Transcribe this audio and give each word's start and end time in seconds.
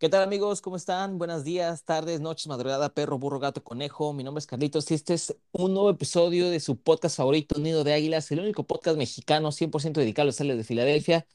¿Qué 0.00 0.08
tal 0.08 0.22
amigos? 0.22 0.62
¿Cómo 0.62 0.76
están? 0.76 1.18
Buenos 1.18 1.44
días, 1.44 1.84
tardes, 1.84 2.22
noches, 2.22 2.46
madrugada, 2.46 2.88
perro, 2.88 3.18
burro, 3.18 3.38
gato, 3.38 3.62
conejo. 3.62 4.14
Mi 4.14 4.24
nombre 4.24 4.38
es 4.38 4.46
Carlitos 4.46 4.90
y 4.90 4.94
este 4.94 5.12
es 5.12 5.36
un 5.52 5.74
nuevo 5.74 5.90
episodio 5.90 6.48
de 6.48 6.58
su 6.58 6.80
podcast 6.80 7.18
favorito, 7.18 7.60
Nido 7.60 7.84
de 7.84 7.92
Águilas, 7.92 8.32
el 8.32 8.40
único 8.40 8.64
podcast 8.64 8.96
mexicano 8.96 9.52
100% 9.52 10.00
dedicado 10.00 10.22
a 10.22 10.26
los 10.28 10.36
sales 10.36 10.56
de 10.56 10.64
Filadelfia. 10.64 11.26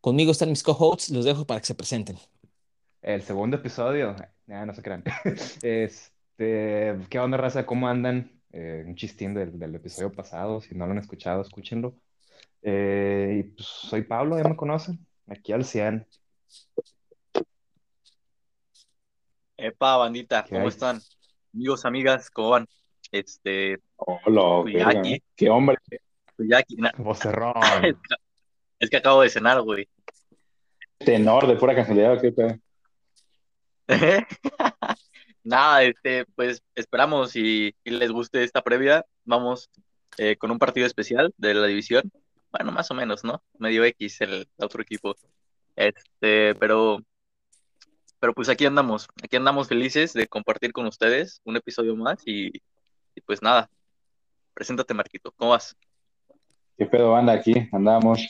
Conmigo 0.00 0.32
están 0.32 0.48
mis 0.48 0.62
co-hosts, 0.62 1.10
los 1.10 1.26
dejo 1.26 1.46
para 1.46 1.60
que 1.60 1.66
se 1.66 1.74
presenten. 1.74 2.16
El 3.02 3.20
segundo 3.20 3.58
episodio, 3.58 4.16
nah, 4.46 4.64
no 4.64 4.72
se 4.72 4.80
crean. 4.80 5.04
Este, 5.62 6.96
¿qué 7.10 7.18
onda, 7.18 7.36
raza? 7.36 7.66
¿Cómo 7.66 7.88
andan? 7.88 8.40
Eh, 8.52 8.84
un 8.86 8.94
chistín 8.94 9.34
del, 9.34 9.58
del 9.58 9.74
episodio 9.74 10.10
pasado, 10.10 10.62
si 10.62 10.74
no 10.74 10.86
lo 10.86 10.92
han 10.92 10.98
escuchado, 10.98 11.42
escúchenlo. 11.42 11.94
Eh, 12.62 13.52
pues 13.54 13.68
soy 13.68 14.00
Pablo, 14.00 14.38
ya 14.38 14.48
me 14.48 14.56
conocen, 14.56 15.06
aquí 15.26 15.52
al 15.52 15.66
100. 15.66 16.06
Epa, 19.56 19.96
bandita, 19.96 20.42
¿Qué 20.44 20.50
¿cómo 20.50 20.62
hay? 20.62 20.68
están? 20.68 21.00
Amigos, 21.52 21.84
amigas, 21.84 22.30
¿cómo 22.30 22.50
van? 22.50 22.66
Este, 23.12 23.78
Hola, 23.96 24.88
aquí. 24.88 25.14
¿eh? 25.14 25.22
Qué 25.36 25.48
hombre. 25.50 25.78
pues 26.36 26.48
ya 26.48 26.58
aquí, 26.58 26.76
na- 26.76 26.92
Vocerrón. 26.98 27.54
es 28.80 28.90
que 28.90 28.96
acabo 28.96 29.22
de 29.22 29.30
cenar, 29.30 29.60
güey. 29.62 29.88
Tenor 30.98 31.46
de 31.46 31.56
pura 31.56 31.74
casualidad, 31.74 32.20
qué 32.20 32.32
pedo. 32.32 32.58
Nada, 35.44 35.82
este, 35.82 36.24
pues 36.34 36.62
esperamos 36.74 37.36
y, 37.36 37.74
y 37.84 37.90
les 37.90 38.10
guste 38.10 38.42
esta 38.42 38.62
previa. 38.62 39.04
Vamos 39.24 39.70
eh, 40.16 40.36
con 40.36 40.50
un 40.50 40.58
partido 40.58 40.86
especial 40.86 41.34
de 41.36 41.54
la 41.54 41.66
división. 41.66 42.10
Bueno, 42.50 42.72
más 42.72 42.90
o 42.90 42.94
menos, 42.94 43.24
¿no? 43.24 43.42
Medio 43.58 43.84
X 43.84 44.22
el 44.22 44.48
otro 44.56 44.80
equipo. 44.82 45.14
Este, 45.76 46.54
pero, 46.54 47.00
pero 48.24 48.32
pues 48.32 48.48
aquí 48.48 48.64
andamos, 48.64 49.06
aquí 49.22 49.36
andamos 49.36 49.68
felices 49.68 50.14
de 50.14 50.26
compartir 50.26 50.72
con 50.72 50.86
ustedes 50.86 51.42
un 51.44 51.56
episodio 51.56 51.94
más 51.94 52.22
y, 52.24 52.46
y 53.14 53.20
pues 53.26 53.42
nada, 53.42 53.68
preséntate, 54.54 54.94
Marquito, 54.94 55.30
¿cómo 55.36 55.50
vas? 55.50 55.76
Qué 56.78 56.86
pedo 56.86 57.14
anda 57.14 57.34
aquí. 57.34 57.52
Andamos 57.70 58.26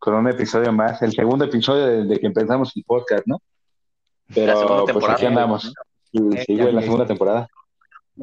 con 0.00 0.14
un 0.16 0.28
episodio 0.28 0.72
más, 0.72 1.00
el 1.02 1.12
segundo 1.12 1.44
episodio 1.44 1.86
desde 1.86 2.18
que 2.18 2.26
empezamos 2.26 2.72
el 2.76 2.82
podcast, 2.82 3.28
¿no? 3.28 3.40
La 4.30 4.34
Pero 4.34 4.58
segunda 4.58 4.92
pues 4.94 5.08
aquí 5.08 5.26
andamos. 5.26 5.72
Sí, 6.10 6.18
Eh, 6.34 6.44
sí, 6.44 6.56
güey, 6.56 6.72
la 6.72 6.82
segunda 6.82 7.06
temporada. 7.06 7.48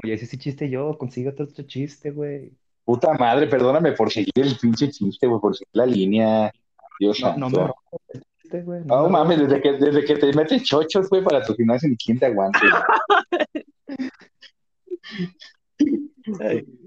Oye, 0.03 0.16
ese 0.16 0.25
sí 0.25 0.38
chiste 0.38 0.69
yo, 0.69 0.97
consíguete 0.97 1.43
otro 1.43 1.63
chiste, 1.63 2.11
güey. 2.11 2.52
Puta 2.83 3.13
madre, 3.13 3.47
perdóname 3.47 3.93
por 3.93 4.11
seguir 4.11 4.33
el 4.36 4.58
pinche 4.58 4.91
chiste, 4.91 5.27
güey, 5.27 5.39
por 5.39 5.55
seguir 5.55 5.69
la 5.71 5.86
línea. 5.86 6.52
Dios 6.99 7.21
No, 7.21 7.38
no 7.38 7.49
me 7.49 7.55
santo. 7.55 7.75
robes 7.89 8.02
chiste, 8.11 8.27
güey. 8.49 8.83
No 8.85 9.03
me 9.03 9.09
mames, 9.09 9.39
desde 9.39 9.61
que, 9.61 9.73
desde 9.73 10.05
que 10.05 10.15
te 10.15 10.33
metes 10.33 10.63
chochos, 10.63 11.09
güey, 11.09 11.23
para 11.23 11.43
tu 11.43 11.53
gimnasio, 11.55 11.89
ni 11.89 11.97
quien 11.97 12.19
te 12.19 12.25
aguante. 12.27 12.59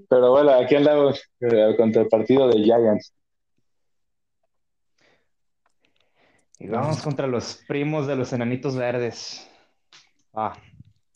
Pero 0.09 0.31
bueno, 0.31 0.51
aquí 0.53 0.75
andamos 0.75 1.21
eh, 1.41 1.75
contra 1.77 2.03
el 2.03 2.09
partido 2.09 2.49
de 2.49 2.63
Giants. 2.63 3.13
Y 6.59 6.67
vamos 6.67 7.01
contra 7.03 7.27
los 7.27 7.61
primos 7.69 8.07
de 8.07 8.17
los 8.17 8.33
enanitos 8.33 8.75
verdes. 8.75 9.49
Ah. 10.35 10.57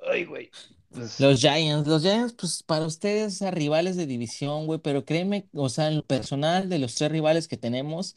Ay, 0.09 0.25
güey. 0.25 0.51
Pues, 0.91 1.19
Los 1.21 1.41
Giants, 1.41 1.89
los 1.89 2.03
Giants, 2.03 2.35
pues 2.35 2.63
para 2.63 2.85
ustedes 2.85 3.39
son 3.39 3.53
rivales 3.53 3.97
de 3.97 4.07
división, 4.07 4.67
güey, 4.67 4.79
pero 4.79 5.05
créeme, 5.05 5.49
o 5.55 5.69
sea, 5.69 5.89
en 5.89 5.97
lo 5.97 6.03
personal 6.07 6.69
de 6.69 6.79
los 6.79 6.95
tres 6.95 7.11
rivales 7.11 7.49
que 7.49 7.57
tenemos, 7.57 8.17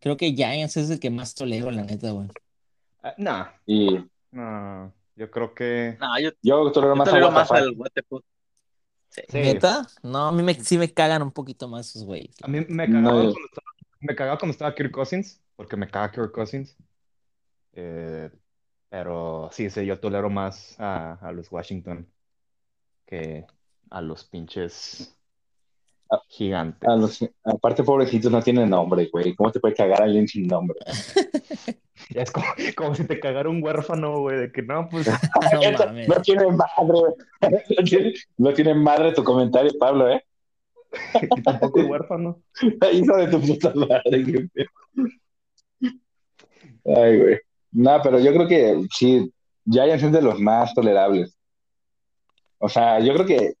creo 0.00 0.16
que 0.16 0.32
Giants 0.32 0.76
es 0.76 0.90
el 0.90 1.00
que 1.00 1.10
más 1.10 1.34
tolero, 1.34 1.70
la 1.70 1.82
neta, 1.82 2.10
güey. 2.10 2.28
ah, 3.02 3.14
nah, 3.18 3.46
Y 3.66 3.98
no, 4.30 4.92
yo 5.16 5.30
creo 5.30 5.54
que... 5.54 5.96
No, 6.00 6.18
yo, 6.20 6.30
yo 6.42 6.72
tolero 6.72 6.92
yo 6.94 6.96
más 6.96 7.08
a 7.08 7.10
tolero 7.10 7.28
WTF. 7.28 7.34
más 7.34 7.50
al. 7.52 7.76
Sí. 9.10 9.22
¿Neta? 9.32 9.86
No, 10.02 10.26
a 10.28 10.32
mí 10.32 10.42
me, 10.42 10.52
sí 10.54 10.76
me 10.76 10.92
cagan 10.92 11.22
un 11.22 11.30
poquito 11.32 11.68
más 11.68 11.88
esos 11.88 12.04
güeyes. 12.04 12.34
a 12.42 12.48
mí 12.48 12.60
me 12.68 12.86
No, 12.86 13.00
cagaba, 13.02 13.22
yo- 13.24 13.30
cuando 13.32 13.46
estaba, 13.46 13.66
me 14.00 14.14
cagaba 14.14 14.38
cuando 14.38 14.50
estaba 14.52 14.74
Kirk 14.74 14.90
Cousins, 14.92 15.40
porque 15.56 15.76
me 15.76 15.88
caga 15.88 16.10
Kirk 16.12 16.32
Cousins. 16.32 16.76
Eh, 17.72 18.30
pero 18.90 19.48
sí, 19.52 19.70
sí, 19.70 19.86
yo 19.86 19.98
tolero 20.00 20.28
más 20.30 20.78
a, 20.78 21.14
a 21.14 21.32
los 21.32 21.50
Washington 21.50 22.06
que 23.06 23.46
a 23.90 24.00
los 24.02 24.24
pinches 24.24 25.16
gigantes. 26.28 26.88
A 26.88 26.96
los- 26.96 27.28
aparte, 27.44 27.82
pobrecitos 27.82 28.30
no 28.30 28.42
tienen 28.42 28.70
nombre, 28.70 29.08
güey. 29.12 29.34
¿Cómo 29.34 29.50
te 29.50 29.60
puede 29.60 29.74
cagar 29.74 30.02
alguien 30.02 30.26
sin 30.28 30.46
nombre? 30.46 30.78
Es 32.14 32.30
como, 32.30 32.46
como 32.76 32.94
si 32.94 33.04
te 33.04 33.18
cagara 33.18 33.48
un 33.48 33.62
huérfano, 33.62 34.20
güey, 34.20 34.38
de 34.38 34.52
que 34.52 34.62
no, 34.62 34.88
pues... 34.88 35.08
No 35.52 35.86
mames. 35.86 36.08
No 36.08 36.14
tiene 36.22 36.46
madre. 36.46 36.98
No 37.76 37.84
tiene, 37.84 38.14
no 38.36 38.52
tiene 38.52 38.74
madre 38.74 39.12
tu 39.12 39.24
comentario, 39.24 39.72
Pablo, 39.78 40.08
¿eh? 40.10 40.24
Y 41.36 41.42
tampoco 41.42 41.80
huérfano. 41.80 42.40
Hijo 42.92 43.16
de 43.16 43.26
tu 43.28 43.40
puta 43.40 43.72
madre. 43.74 44.48
Ay, 46.84 47.18
güey. 47.18 47.38
No, 47.72 48.00
pero 48.02 48.18
yo 48.20 48.32
creo 48.32 48.46
que 48.48 48.86
sí, 48.94 49.32
Giants 49.68 50.04
es 50.04 50.12
de 50.12 50.22
los 50.22 50.38
más 50.38 50.72
tolerables. 50.74 51.36
O 52.58 52.68
sea, 52.68 53.00
yo 53.00 53.12
creo 53.14 53.26
que 53.26 53.54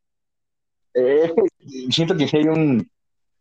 eh, 0.96 1.32
siento 1.90 2.16
que 2.16 2.26
sí 2.26 2.38
hay 2.38 2.44
un, 2.48 2.88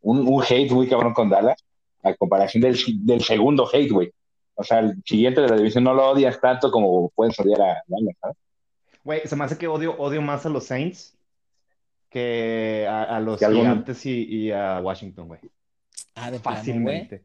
un, 0.02 0.28
un 0.28 0.44
hate 0.44 0.72
muy 0.72 0.88
cabrón 0.88 1.14
con 1.14 1.30
Dallas, 1.30 1.64
a 2.04 2.14
comparación 2.14 2.62
del, 2.62 2.78
del 3.06 3.22
segundo 3.22 3.68
hate, 3.72 3.92
güey. 3.92 4.12
O 4.56 4.64
sea, 4.64 4.80
el 4.80 5.02
siguiente 5.06 5.42
de 5.42 5.50
la 5.50 5.58
división 5.58 5.84
no 5.84 5.94
lo 5.94 6.10
odias 6.12 6.40
tanto 6.40 6.72
como 6.72 7.10
puedes 7.10 7.40
odiar 7.40 7.62
a 7.62 7.84
Dallas, 7.88 8.16
¿sabes? 8.22 8.38
Güey, 9.04 9.22
se 9.26 9.36
me 9.36 9.44
hace 9.44 9.58
que 9.58 9.68
odio, 9.68 9.96
odio 9.98 10.22
más 10.22 10.46
a 10.46 10.50
los 10.50 10.66
Saints 10.66 11.18
que 12.10 12.88
a, 12.90 13.04
a 13.04 13.20
los 13.20 13.40
Que 13.40 13.48
gigantes 13.48 14.06
y, 14.06 14.24
y 14.24 14.52
a 14.52 14.80
Washington, 14.82 15.28
güey. 15.28 15.42
Ah, 16.16 16.32
de 16.32 16.40
plano. 16.40 16.58
Fácilmente. 16.58 17.24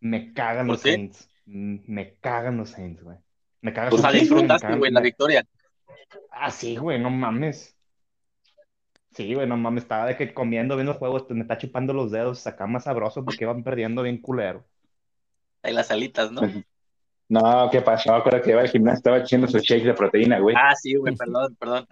Me 0.00 0.32
cagan 0.32 0.66
¿Por 0.66 0.74
los 0.76 0.82
qué? 0.82 0.92
Saints. 0.92 1.28
Mm, 1.46 1.76
Me 1.86 2.14
cagan 2.20 2.56
los 2.56 2.70
Saints, 2.70 3.02
güey. 3.02 3.16
Me 3.62 3.72
cagan 3.72 3.92
O 3.92 3.98
sea, 3.98 4.10
Saints, 4.10 4.30
güey, 4.30 4.42
me 4.42 4.48
disfrutaste, 4.48 4.78
güey, 4.78 4.92
la 4.92 5.00
victoria. 5.00 5.44
Ah, 6.30 6.50
sí, 6.50 6.76
güey, 6.76 7.00
no 7.00 7.10
mames. 7.10 7.76
Sí, 9.14 9.34
güey, 9.34 9.46
no 9.46 9.56
mames, 9.56 9.84
estaba 9.84 10.06
de 10.06 10.16
que 10.16 10.32
comiendo, 10.32 10.76
viendo 10.76 10.94
juegos, 10.94 11.26
me 11.30 11.40
está 11.40 11.58
chupando 11.58 11.92
los 11.92 12.10
dedos, 12.10 12.46
acá 12.46 12.66
más 12.66 12.84
sabroso 12.84 13.24
porque 13.24 13.44
iban 13.44 13.64
perdiendo 13.64 14.02
bien 14.02 14.20
culero. 14.20 14.64
Ahí 15.62 15.72
las 15.72 15.90
alitas, 15.90 16.30
¿no? 16.30 16.42
No, 17.28 17.68
¿qué 17.70 17.82
pasó? 17.82 18.14
Acuérdate 18.14 18.44
que 18.44 18.50
iba 18.52 18.60
al 18.60 18.68
gimnasio, 18.68 18.98
estaba 18.98 19.18
echando 19.18 19.48
su 19.48 19.58
shake 19.58 19.84
de 19.84 19.94
proteína, 19.94 20.38
güey. 20.38 20.56
Ah, 20.58 20.74
sí, 20.74 20.94
güey, 20.94 21.14
perdón, 21.14 21.56
perdón. 21.56 21.86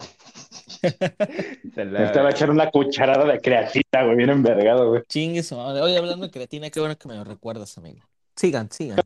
Le- 1.75 2.05
estaba 2.05 2.31
echando 2.31 2.55
una 2.55 2.71
cucharada 2.71 3.25
de 3.25 3.41
creatina, 3.41 4.05
güey, 4.05 4.17
bien 4.17 4.31
envergado, 4.31 4.89
güey. 4.89 5.03
Chingue 5.09 5.43
su 5.43 5.57
madre. 5.57 5.83
Oye, 5.83 5.99
hablando 5.99 6.27
de 6.27 6.31
creatina, 6.31 6.71
qué 6.71 6.81
bueno 6.81 6.97
que 6.97 7.09
me 7.09 7.15
lo 7.15 7.25
recuerdas, 7.25 7.77
amigo. 7.77 8.03
Sigan, 8.35 8.71
sigan. 8.71 8.99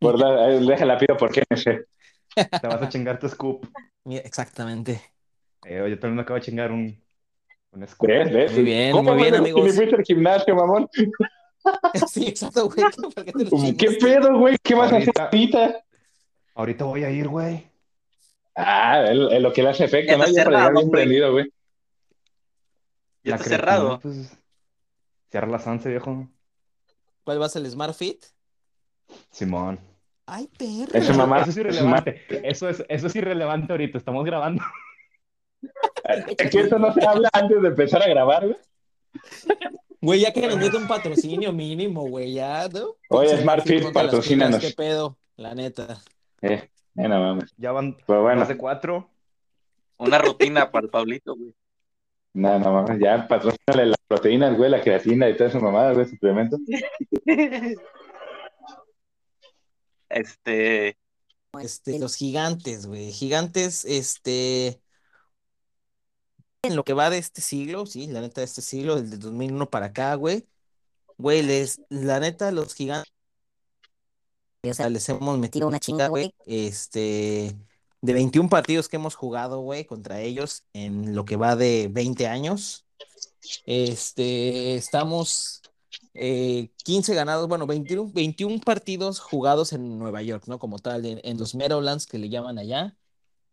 ¿Verdad? 0.00 0.44
Ahí, 0.44 0.66
Déjala, 0.66 0.98
pido 0.98 1.16
por 1.16 1.30
qué, 1.32 1.42
no 1.48 1.56
sé. 1.56 1.86
Te 2.34 2.66
vas 2.66 2.82
a 2.82 2.88
chingar 2.88 3.18
tu 3.18 3.28
scoop. 3.28 3.66
Mira, 4.04 4.22
Exactamente. 4.22 5.00
Eh, 5.64 5.78
yo 5.88 5.98
también 5.98 6.16
me 6.16 6.22
acabo 6.22 6.38
de 6.38 6.44
chingar 6.44 6.72
un, 6.72 7.01
un. 7.72 8.32
¿Ves? 8.32 8.52
Muy 8.52 8.62
bien, 8.62 8.92
¿Cómo, 8.92 9.12
muy 9.14 9.22
bien, 9.22 9.34
amigos. 9.36 9.64
Me 9.64 9.72
fuiste 9.72 9.96
al 9.96 10.02
gimnasio, 10.04 10.54
mamón. 10.54 10.88
Sí, 12.08 12.26
exacto, 12.26 12.68
güey. 12.68 12.84
¿Por 13.14 13.24
qué 13.24 13.32
te 13.32 13.44
lo 13.44 13.50
¿Qué 13.50 13.56
chingas? 13.76 13.96
pedo, 14.00 14.36
güey? 14.38 14.56
¿Qué 14.60 14.74
vas 14.74 14.92
a 14.92 14.96
hacer 14.96 15.12
Ahorita- 15.16 15.24
ahorita? 15.62 15.84
Ahorita 16.56 16.84
voy 16.86 17.04
a 17.04 17.10
ir, 17.10 17.28
güey. 17.28 17.70
Ah, 18.56 19.04
es 19.04 19.16
es 19.32 19.40
lo 19.40 19.52
que 19.52 19.62
le 19.62 19.68
hace 19.70 19.84
efecto, 19.84 20.18
¿no? 20.18 20.24
está 20.24 20.42
Ya 20.42 20.44
para 20.44 20.58
bien 20.70 20.74
güey. 20.74 20.90
prendido, 20.90 21.30
güey. 21.32 21.52
Ya 23.22 23.30
La 23.30 23.36
está 23.36 23.48
cerrado. 23.48 24.00
Pues, 24.00 24.36
cierra 25.30 25.46
las 25.46 25.64
11, 25.64 25.88
viejo. 25.88 26.28
¿Cuál 27.22 27.40
va 27.40 27.46
a 27.46 27.48
ser 27.48 27.62
el 27.64 27.70
Smart 27.70 27.94
Fit? 27.94 28.24
Simón. 29.30 29.78
Ay, 30.26 30.48
perro. 30.58 30.92
Eso, 30.98 31.14
mamá. 31.14 31.42
Eso 31.42 31.50
es 31.50 31.56
irrelevante. 31.58 32.22
Eso 32.42 32.68
es, 32.68 32.84
eso 32.88 33.06
es 33.06 33.14
irrelevante 33.16 33.72
ahorita. 33.72 33.98
Estamos 33.98 34.24
grabando. 34.24 34.62
Es 36.04 36.50
que 36.50 36.60
esto 36.60 36.78
no 36.78 36.92
se 36.92 37.06
habla 37.06 37.28
antes 37.32 37.62
de 37.62 37.68
empezar 37.68 38.02
a 38.02 38.08
grabar, 38.08 38.46
güey. 38.46 38.56
Güey, 40.00 40.20
ya 40.20 40.32
que 40.32 40.46
nos 40.46 40.56
mete 40.56 40.76
un 40.76 40.88
patrocinio 40.88 41.52
mínimo, 41.52 42.02
güey, 42.08 42.34
ya, 42.34 42.68
¿no? 42.68 42.96
Oye, 43.08 43.28
Pinche 43.28 43.42
Smart 43.42 43.62
Fit, 43.62 43.82
ponte 43.82 43.98
las 43.98 44.04
patrocínanos. 44.06 44.60
¿Qué 44.60 44.72
pedo? 44.72 45.16
La 45.36 45.54
neta. 45.54 46.00
Eh, 46.40 46.68
eh, 46.96 47.08
no 47.08 47.20
mames. 47.20 47.54
Ya 47.56 47.70
van 47.72 47.96
Pero 48.06 48.22
bueno, 48.22 48.40
más 48.40 48.48
de 48.48 48.56
cuatro. 48.56 49.08
Una 49.98 50.18
rutina 50.18 50.70
para 50.72 50.86
el 50.86 50.90
Pablito, 50.90 51.36
güey. 51.36 51.54
no, 52.34 52.58
no 52.58 52.72
mames. 52.72 52.98
Ya 52.98 53.28
patrocínale 53.28 53.86
las 53.86 53.98
proteínas, 54.08 54.56
güey, 54.56 54.70
la 54.70 54.80
creatina 54.80 55.28
y 55.28 55.36
toda 55.36 55.50
esa 55.50 55.60
mamada, 55.60 55.92
güey, 55.92 56.06
suplementos. 56.06 56.58
Este, 60.08 60.98
Este, 61.60 61.98
los 61.98 62.16
gigantes, 62.16 62.86
güey. 62.86 63.12
Gigantes, 63.12 63.84
este. 63.84 64.81
En 66.64 66.76
lo 66.76 66.84
que 66.84 66.92
va 66.92 67.10
de 67.10 67.18
este 67.18 67.40
siglo, 67.40 67.86
sí, 67.86 68.06
la 68.06 68.20
neta 68.20 68.40
de 68.40 68.44
este 68.44 68.62
siglo, 68.62 68.94
del 68.94 69.10
de 69.10 69.18
2001 69.18 69.68
para 69.68 69.86
acá, 69.86 70.14
güey. 70.14 70.46
Güey, 71.18 71.42
les, 71.42 71.80
la 71.88 72.20
neta, 72.20 72.52
los 72.52 72.74
gigantes. 72.74 73.12
O 74.64 74.72
sea, 74.72 74.88
les 74.88 75.08
hemos 75.08 75.38
metido 75.38 75.66
una 75.66 75.80
chinga, 75.80 76.06
güey. 76.06 76.32
Este. 76.46 77.56
de 78.00 78.12
21 78.12 78.48
partidos 78.48 78.88
que 78.88 78.94
hemos 78.94 79.16
jugado, 79.16 79.60
güey, 79.60 79.86
contra 79.86 80.20
ellos 80.20 80.64
en 80.72 81.16
lo 81.16 81.24
que 81.24 81.36
va 81.36 81.56
de 81.56 81.88
20 81.90 82.28
años. 82.28 82.86
Este, 83.66 84.76
estamos 84.76 85.62
eh, 86.14 86.70
15 86.84 87.14
ganados, 87.14 87.48
bueno, 87.48 87.66
21, 87.66 88.12
21 88.12 88.60
partidos 88.60 89.18
jugados 89.18 89.72
en 89.72 89.98
Nueva 89.98 90.22
York, 90.22 90.44
¿no? 90.46 90.60
Como 90.60 90.78
tal, 90.78 91.06
en, 91.06 91.20
en 91.24 91.38
los 91.38 91.56
Meadowlands 91.56 92.06
que 92.06 92.18
le 92.18 92.28
llaman 92.28 92.58
allá. 92.58 92.96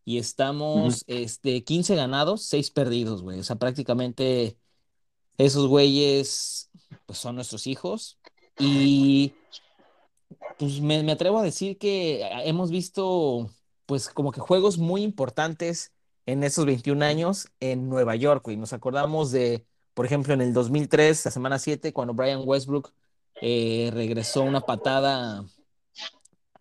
Y 0.06 0.18
estamos, 0.18 1.04
este, 1.08 1.64
15 1.64 1.96
ganados, 1.96 2.44
6 2.44 2.72
perdidos, 2.72 3.22
güey. 3.22 3.40
O 3.40 3.44
sea, 3.44 3.58
prácticamente 3.58 4.58
esos 5.38 5.68
güeyes, 5.68 6.70
pues 7.06 7.20
son 7.20 7.36
nuestros 7.36 7.68
hijos. 7.68 8.18
Y 8.58 9.34
pues 10.58 10.82
me, 10.82 11.04
me 11.04 11.12
atrevo 11.14 11.40
a 11.40 11.44
decir 11.44 11.78
que 11.78 12.28
ah, 12.34 12.44
hemos 12.44 12.72
visto, 12.72 13.50
pues 13.86 14.10
como 14.10 14.32
que 14.32 14.42
juegos 14.42 14.78
muy 14.78 15.04
importantes 15.04 15.94
en 16.26 16.44
esos 16.44 16.66
21 16.66 17.02
años 17.04 17.48
en 17.60 17.88
Nueva 17.90 18.16
York, 18.16 18.44
güey. 18.46 18.58
Nos 18.58 18.74
acordamos 18.74 19.32
de, 19.32 19.66
por 19.94 20.06
ejemplo, 20.06 20.34
en 20.34 20.42
el 20.42 20.54
2003, 20.54 21.26
la 21.26 21.32
semana 21.32 21.60
7, 21.60 21.94
cuando 21.94 22.14
Brian 22.14 22.42
Westbrook 22.44 22.92
eh, 23.42 23.90
regresó 23.94 24.42
una 24.44 24.62
patada, 24.62 25.46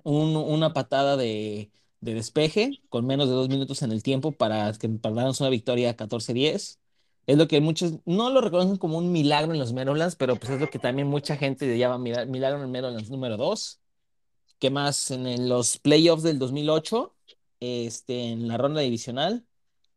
un- 0.05 0.37
una 0.37 0.73
patada 0.73 1.17
de, 1.17 1.71
de 2.01 2.15
despeje 2.15 2.81
con 2.89 3.07
menos 3.07 3.29
de 3.29 3.35
dos 3.35 3.49
minutos 3.49 3.83
en 3.83 3.93
el 3.93 4.03
tiempo 4.03 4.33
para 4.33 4.73
que 4.75 4.89
darnos 4.89 5.41
una 5.41 5.51
victoria 5.51 5.97
14-10. 5.97 6.79
Es 7.27 7.37
lo 7.37 7.47
que 7.47 7.61
muchos 7.61 7.95
no 8.07 8.31
lo 8.31 8.41
reconocen 8.41 8.77
como 8.77 8.97
un 8.99 9.13
milagro 9.13 9.53
en 9.53 9.59
los 9.59 9.73
Meadowlands, 9.73 10.17
pero 10.17 10.37
pues 10.37 10.51
es 10.53 10.61
lo 10.61 10.71
que 10.71 10.79
también 10.79 11.09
mucha 11.09 11.37
gente 11.37 11.67
le 11.67 11.77
llama 11.77 11.99
milagro 11.99 12.59
en 12.59 12.65
el 12.65 12.69
Meadowlands 12.69 13.11
número 13.11 13.37
2. 13.37 13.81
¿Qué 14.59 14.71
más? 14.71 15.11
En 15.11 15.49
los 15.49 15.79
playoffs 15.79 16.23
del 16.23 16.39
2008, 16.39 17.15
este, 17.61 18.31
en 18.31 18.49
la 18.49 18.57
ronda 18.57 18.81
divisional, 18.81 19.45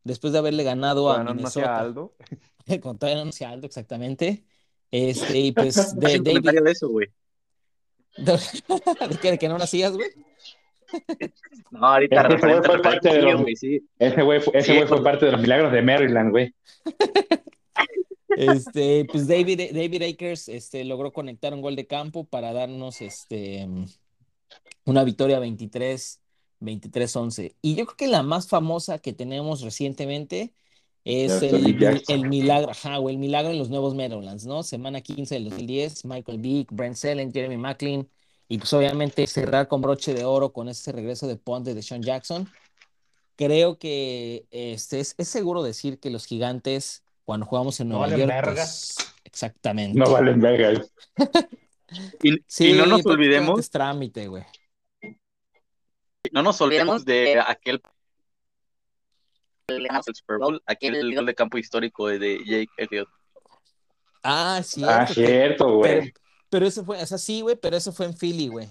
después 0.03 0.33
de 0.33 0.39
haberle 0.39 0.63
ganado 0.63 1.11
a 1.11 1.23
no 1.23 1.33
Minnesota, 1.33 1.79
Aldo. 1.79 2.15
con 2.81 2.97
todavía 2.97 3.23
no 3.23 3.31
Aldo, 3.47 3.65
exactamente. 3.65 4.43
Este, 4.91 5.39
y 5.39 5.51
pues 5.53 5.95
de 5.99 6.19
David, 6.19 6.61
de 6.63 6.71
eso, 6.71 6.89
güey. 6.89 7.07
de, 8.17 8.37
que, 9.21 9.31
de 9.31 9.39
que 9.39 9.47
no 9.47 9.57
nacías, 9.57 9.93
güey. 9.93 10.09
No, 11.71 11.85
ahorita 11.87 12.27
Ese 12.27 12.37
güey 12.47 12.61
fue 12.63 12.81
parte 12.81 13.09
de 13.13 13.21
los- 13.21 13.41
güey, 13.41 13.55
sí. 13.55 13.81
Ese 13.99 14.21
güey 14.21 14.39
fue, 14.41 14.53
ese 14.57 14.67
Sí, 14.67 14.71
güey 14.73 14.87
fue 14.87 14.97
cuando- 14.97 15.03
parte 15.03 15.25
de 15.25 15.31
los 15.31 15.41
milagros 15.41 15.71
de 15.71 15.81
Maryland, 15.81 16.31
güey. 16.31 16.53
Este, 18.35 19.05
pues 19.05 19.27
David, 19.27 19.71
David 19.73 20.03
Akers 20.03 20.47
este, 20.47 20.85
logró 20.85 21.11
conectar 21.11 21.53
un 21.53 21.61
gol 21.61 21.75
de 21.75 21.85
campo 21.85 22.23
para 22.23 22.53
darnos 22.53 23.01
este, 23.01 23.67
una 24.85 25.03
victoria 25.03 25.39
23, 25.39 26.21
23-11. 26.61 27.55
Y 27.61 27.75
yo 27.75 27.85
creo 27.85 27.97
que 27.97 28.07
la 28.07 28.23
más 28.23 28.47
famosa 28.47 28.99
que 28.99 29.11
tenemos 29.13 29.61
recientemente 29.61 30.53
es 31.03 31.41
el, 31.41 31.61
milagro, 32.29 32.71
ajá, 32.71 32.97
el 32.97 33.17
milagro 33.17 33.51
en 33.51 33.57
los 33.57 33.69
nuevos 33.69 33.95
Meadowlands, 33.95 34.45
¿no? 34.45 34.63
Semana 34.63 35.01
15 35.01 35.35
del 35.35 35.45
2010, 35.49 36.05
Michael 36.05 36.37
Vick, 36.39 36.71
Brent 36.71 36.95
Sellen, 36.95 37.33
Jeremy 37.33 37.57
Macklin, 37.57 38.07
y 38.51 38.57
pues 38.57 38.73
obviamente 38.73 39.25
cerrar 39.27 39.69
con 39.69 39.81
broche 39.81 40.13
de 40.13 40.25
oro 40.25 40.51
con 40.51 40.67
ese 40.67 40.91
regreso 40.91 41.25
de 41.25 41.37
Ponte 41.37 41.73
de 41.73 41.81
Sean 41.81 42.03
Jackson. 42.03 42.49
Creo 43.37 43.79
que 43.79 44.45
este, 44.51 44.99
es, 44.99 45.15
es 45.17 45.29
seguro 45.29 45.63
decir 45.63 46.01
que 46.01 46.09
los 46.09 46.25
gigantes, 46.25 47.01
cuando 47.23 47.45
jugamos 47.45 47.79
en 47.79 47.87
No 47.87 47.99
Nueva 47.99 48.11
valen 48.11 48.27
York, 48.27 48.43
pues, 48.43 48.97
exactamente. 49.23 49.97
No 49.97 50.11
valen 50.11 50.41
verga. 50.41 50.85
Y, 52.23 52.37
Sí, 52.47 52.71
y 52.71 52.73
no 52.73 52.85
nos 52.85 53.05
olvidemos, 53.05 53.59
es 53.59 53.69
trámite, 53.69 54.27
güey. 54.27 54.43
no 56.31 56.41
nos 56.41 56.59
olvidemos 56.61 57.03
de 57.03 57.37
aquel 57.39 57.81
el 59.67 59.87
Super 60.13 60.37
Bowl, 60.37 60.61
aquel 60.65 61.13
gol 61.15 61.25
de 61.25 61.35
campo 61.35 61.57
histórico 61.57 62.07
de, 62.07 62.19
de 62.19 62.37
Jake 62.45 62.69
Elliott. 62.77 63.09
Ah, 64.23 64.61
cierto. 64.63 64.93
Ah, 64.93 65.07
cierto, 65.07 65.65
pero, 65.65 65.77
güey. 65.77 66.13
Pero 66.51 66.67
eso 66.67 66.85
fue, 66.85 67.01
o 67.01 67.05
sea, 67.07 67.17
sí, 67.17 67.41
güey, 67.41 67.55
pero 67.55 67.75
eso 67.75 67.91
fue 67.91 68.05
en 68.05 68.13
Philly, 68.15 68.47
güey. 68.49 68.69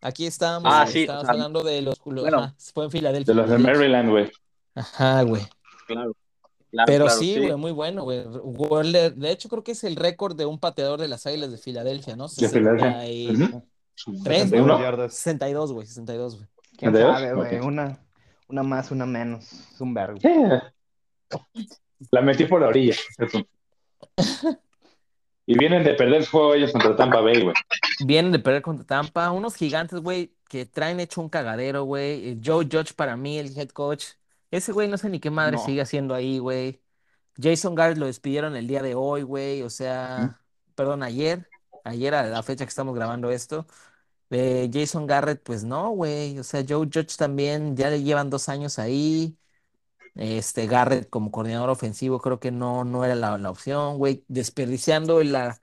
Aquí 0.00 0.26
estábamos, 0.26 0.70
Ah, 0.72 0.86
sí, 0.86 1.00
estábamos 1.00 1.24
o 1.24 1.26
sea, 1.26 1.32
hablando 1.32 1.62
de 1.64 1.82
los, 1.82 1.98
los- 2.04 2.22
bueno. 2.22 2.38
ajá, 2.38 2.54
fue 2.72 2.84
en 2.84 2.90
Filadelfia. 2.92 3.34
De 3.34 3.40
los 3.40 3.50
de 3.50 3.58
Maryland, 3.58 4.10
güey. 4.10 4.30
Ajá, 4.76 5.22
güey. 5.22 5.42
Claro. 5.86 6.14
Claro, 6.70 6.86
Pero 6.86 7.04
claro, 7.06 7.20
sí, 7.20 7.36
güey, 7.38 7.54
muy 7.56 7.70
bueno, 7.72 8.02
güey. 8.02 8.24
De 8.24 9.30
hecho, 9.30 9.48
creo 9.48 9.62
que 9.62 9.72
es 9.72 9.84
el 9.84 9.94
récord 9.96 10.36
de 10.36 10.44
un 10.44 10.58
pateador 10.58 11.00
de 11.00 11.06
las 11.08 11.24
Águilas 11.24 11.50
de 11.52 11.56
Filadelfia, 11.58 12.16
¿no? 12.16 12.26
De 12.28 12.48
Filadelfia. 12.48 13.00
60 13.00 13.06
y- 13.08 13.30
Ujú. 13.30 13.64
Tres, 14.24 14.38
61. 14.50 14.66
¿no? 14.76 14.80
yardas. 14.82 15.14
62, 15.14 15.72
güey, 15.72 15.86
62, 15.86 16.34
güey. 16.36 16.48
¿Quién 16.76 16.92
sabe, 16.96 17.32
güey? 17.32 17.60
Una, 17.60 18.00
una 18.48 18.62
más, 18.64 18.90
una 18.90 19.06
menos. 19.06 19.52
Es 19.52 19.80
un 19.80 19.94
vergo. 19.94 20.18
La 22.10 22.20
metí 22.20 22.44
por 22.46 22.60
la 22.60 22.66
orilla. 22.68 22.96
Y 25.46 25.58
vienen 25.58 25.84
de 25.84 25.94
perder 25.94 26.20
el 26.22 26.26
juego 26.26 26.54
ellos 26.54 26.72
contra 26.72 26.96
Tampa 26.96 27.20
Bay, 27.20 27.42
güey. 27.42 27.54
Vienen 28.06 28.32
de 28.32 28.38
perder 28.38 28.62
contra 28.62 28.86
Tampa, 28.86 29.30
unos 29.30 29.54
gigantes, 29.56 30.00
güey, 30.00 30.34
que 30.48 30.64
traen 30.66 31.00
hecho 31.00 31.20
un 31.20 31.28
cagadero, 31.28 31.84
güey. 31.84 32.30
Eh, 32.30 32.40
Joe 32.42 32.64
Judge 32.70 32.94
para 32.94 33.16
mí, 33.16 33.38
el 33.38 33.56
head 33.58 33.68
coach. 33.68 34.04
Ese 34.50 34.72
güey 34.72 34.88
no 34.88 34.96
sé 34.98 35.08
ni 35.10 35.20
qué 35.20 35.30
madre 35.30 35.56
No. 35.56 35.64
sigue 35.64 35.80
haciendo 35.82 36.14
ahí, 36.14 36.38
güey. 36.38 36.80
Jason 37.40 37.74
Garrett 37.74 37.98
lo 37.98 38.06
despidieron 38.06 38.56
el 38.56 38.66
día 38.66 38.82
de 38.82 38.94
hoy, 38.94 39.22
güey. 39.22 39.62
O 39.62 39.70
sea, 39.70 40.40
perdón, 40.74 41.02
ayer. 41.02 41.48
Ayer 41.84 42.14
a 42.14 42.22
la 42.24 42.42
fecha 42.42 42.64
que 42.64 42.70
estamos 42.70 42.94
grabando 42.94 43.30
esto. 43.30 43.66
De 44.30 44.70
Jason 44.72 45.06
Garrett, 45.06 45.42
pues 45.42 45.64
no, 45.64 45.90
güey. 45.90 46.38
O 46.38 46.44
sea, 46.44 46.64
Joe 46.66 46.86
Judge 46.92 47.16
también 47.18 47.76
ya 47.76 47.90
le 47.90 48.02
llevan 48.02 48.30
dos 48.30 48.48
años 48.48 48.78
ahí. 48.78 49.36
Este 50.14 50.66
Garrett 50.66 51.10
como 51.10 51.32
coordinador 51.32 51.70
ofensivo 51.70 52.20
creo 52.20 52.38
que 52.38 52.52
no, 52.52 52.84
no 52.84 53.04
era 53.04 53.14
la, 53.14 53.36
la 53.38 53.50
opción, 53.50 53.98
güey. 53.98 54.24
Desperdiciando 54.28 55.22
la, 55.24 55.60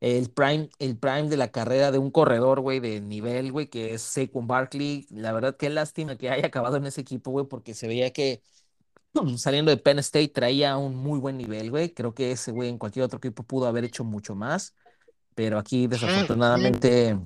el 0.00 0.30
prime, 0.30 0.68
el 0.78 0.98
prime 0.98 1.28
de 1.28 1.36
la 1.38 1.50
carrera 1.50 1.90
de 1.90 1.98
un 1.98 2.10
corredor, 2.10 2.60
güey, 2.60 2.80
de 2.80 3.00
nivel, 3.00 3.52
güey, 3.52 3.68
que 3.68 3.94
es 3.94 4.02
Saquon 4.02 4.46
Barkley. 4.46 5.06
La 5.10 5.32
verdad, 5.32 5.56
qué 5.56 5.70
lástima 5.70 6.16
que 6.16 6.28
haya 6.28 6.46
acabado 6.46 6.76
en 6.76 6.86
ese 6.86 7.00
equipo, 7.00 7.30
güey, 7.30 7.46
porque 7.46 7.72
se 7.72 7.88
veía 7.88 8.12
que 8.12 8.42
mm, 9.14 9.36
saliendo 9.38 9.70
de 9.70 9.78
Penn 9.78 9.98
State 10.00 10.28
traía 10.28 10.76
un 10.76 10.96
muy 10.96 11.18
buen 11.18 11.38
nivel, 11.38 11.70
güey. 11.70 11.94
Creo 11.94 12.14
que 12.14 12.32
ese, 12.32 12.52
güey, 12.52 12.68
en 12.68 12.78
cualquier 12.78 13.04
otro 13.06 13.18
equipo 13.18 13.44
pudo 13.44 13.66
haber 13.66 13.84
hecho 13.84 14.04
mucho 14.04 14.34
más, 14.34 14.74
pero 15.34 15.58
aquí 15.58 15.86
desafortunadamente, 15.86 17.18